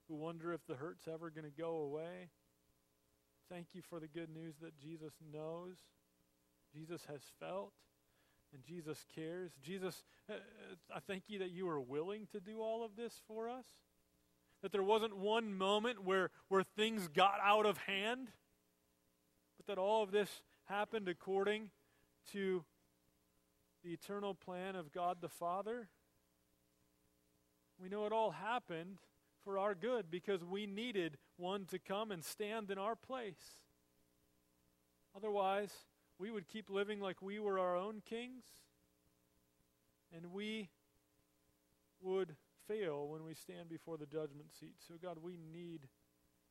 who 0.08 0.14
wonder 0.14 0.54
if 0.54 0.66
the 0.66 0.76
hurt's 0.76 1.06
ever 1.06 1.28
going 1.28 1.44
to 1.44 1.60
go 1.62 1.76
away. 1.76 2.30
Thank 3.50 3.66
you 3.74 3.82
for 3.82 4.00
the 4.00 4.08
good 4.08 4.30
news 4.34 4.54
that 4.62 4.78
Jesus 4.78 5.12
knows, 5.30 5.76
Jesus 6.74 7.02
has 7.06 7.20
felt, 7.38 7.74
and 8.52 8.64
Jesus 8.64 9.04
cares. 9.14 9.52
Jesus, 9.62 10.02
uh, 10.28 10.34
uh, 10.34 10.96
I 10.96 11.00
thank 11.00 11.24
you 11.28 11.38
that 11.40 11.50
you 11.50 11.68
are 11.68 11.80
willing 11.80 12.26
to 12.32 12.40
do 12.40 12.60
all 12.60 12.84
of 12.84 12.96
this 12.96 13.20
for 13.26 13.48
us. 13.48 13.66
That 14.62 14.72
there 14.72 14.82
wasn't 14.82 15.16
one 15.16 15.54
moment 15.56 16.04
where, 16.04 16.30
where 16.48 16.62
things 16.62 17.08
got 17.08 17.34
out 17.42 17.64
of 17.64 17.78
hand, 17.78 18.28
but 19.56 19.66
that 19.66 19.80
all 19.80 20.02
of 20.02 20.10
this 20.10 20.42
happened 20.64 21.08
according 21.08 21.70
to 22.32 22.64
the 23.82 23.92
eternal 23.92 24.34
plan 24.34 24.76
of 24.76 24.92
God 24.92 25.18
the 25.20 25.28
Father. 25.28 25.88
We 27.80 27.88
know 27.88 28.04
it 28.04 28.12
all 28.12 28.30
happened 28.30 28.98
for 29.44 29.58
our 29.58 29.74
good 29.74 30.10
because 30.10 30.44
we 30.44 30.66
needed 30.66 31.16
one 31.38 31.64
to 31.66 31.78
come 31.78 32.10
and 32.10 32.22
stand 32.22 32.70
in 32.70 32.76
our 32.76 32.94
place. 32.94 33.62
Otherwise, 35.16 35.72
we 36.20 36.30
would 36.30 36.46
keep 36.48 36.68
living 36.68 37.00
like 37.00 37.22
we 37.22 37.38
were 37.38 37.58
our 37.58 37.74
own 37.74 38.02
kings, 38.04 38.44
and 40.14 40.32
we 40.32 40.68
would 42.02 42.36
fail 42.68 43.08
when 43.08 43.24
we 43.24 43.32
stand 43.32 43.70
before 43.70 43.96
the 43.96 44.04
judgment 44.04 44.52
seat. 44.60 44.74
So, 44.86 44.94
God, 45.02 45.16
we 45.22 45.38
need 45.52 45.88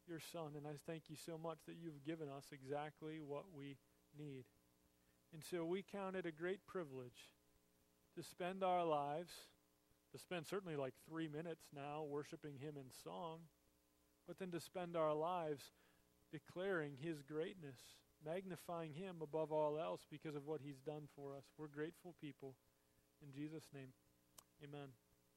your 0.07 0.19
Son, 0.19 0.53
and 0.57 0.65
I 0.65 0.71
thank 0.87 1.03
you 1.07 1.15
so 1.23 1.37
much 1.37 1.59
that 1.67 1.75
you've 1.79 2.03
given 2.03 2.27
us 2.29 2.45
exactly 2.51 3.19
what 3.21 3.45
we 3.55 3.77
need. 4.17 4.45
And 5.33 5.43
so 5.43 5.63
we 5.63 5.83
count 5.83 6.15
it 6.15 6.25
a 6.25 6.31
great 6.31 6.65
privilege 6.65 7.29
to 8.15 8.23
spend 8.23 8.63
our 8.63 8.83
lives, 8.83 9.31
to 10.11 10.17
spend 10.17 10.47
certainly 10.47 10.77
like 10.77 10.95
three 11.07 11.27
minutes 11.27 11.65
now 11.75 12.03
worshiping 12.09 12.55
Him 12.59 12.73
in 12.75 12.89
song, 13.03 13.41
but 14.27 14.39
then 14.39 14.49
to 14.49 14.59
spend 14.59 14.97
our 14.97 15.13
lives 15.13 15.63
declaring 16.31 16.93
His 16.99 17.21
greatness, 17.21 17.77
magnifying 18.25 18.93
Him 18.93 19.17
above 19.21 19.51
all 19.51 19.79
else 19.79 20.01
because 20.09 20.35
of 20.35 20.45
what 20.45 20.61
He's 20.63 20.79
done 20.85 21.07
for 21.15 21.35
us. 21.35 21.43
We're 21.57 21.67
grateful 21.67 22.15
people. 22.21 22.55
In 23.21 23.31
Jesus' 23.31 23.67
name, 23.73 23.89
amen. 24.63 24.89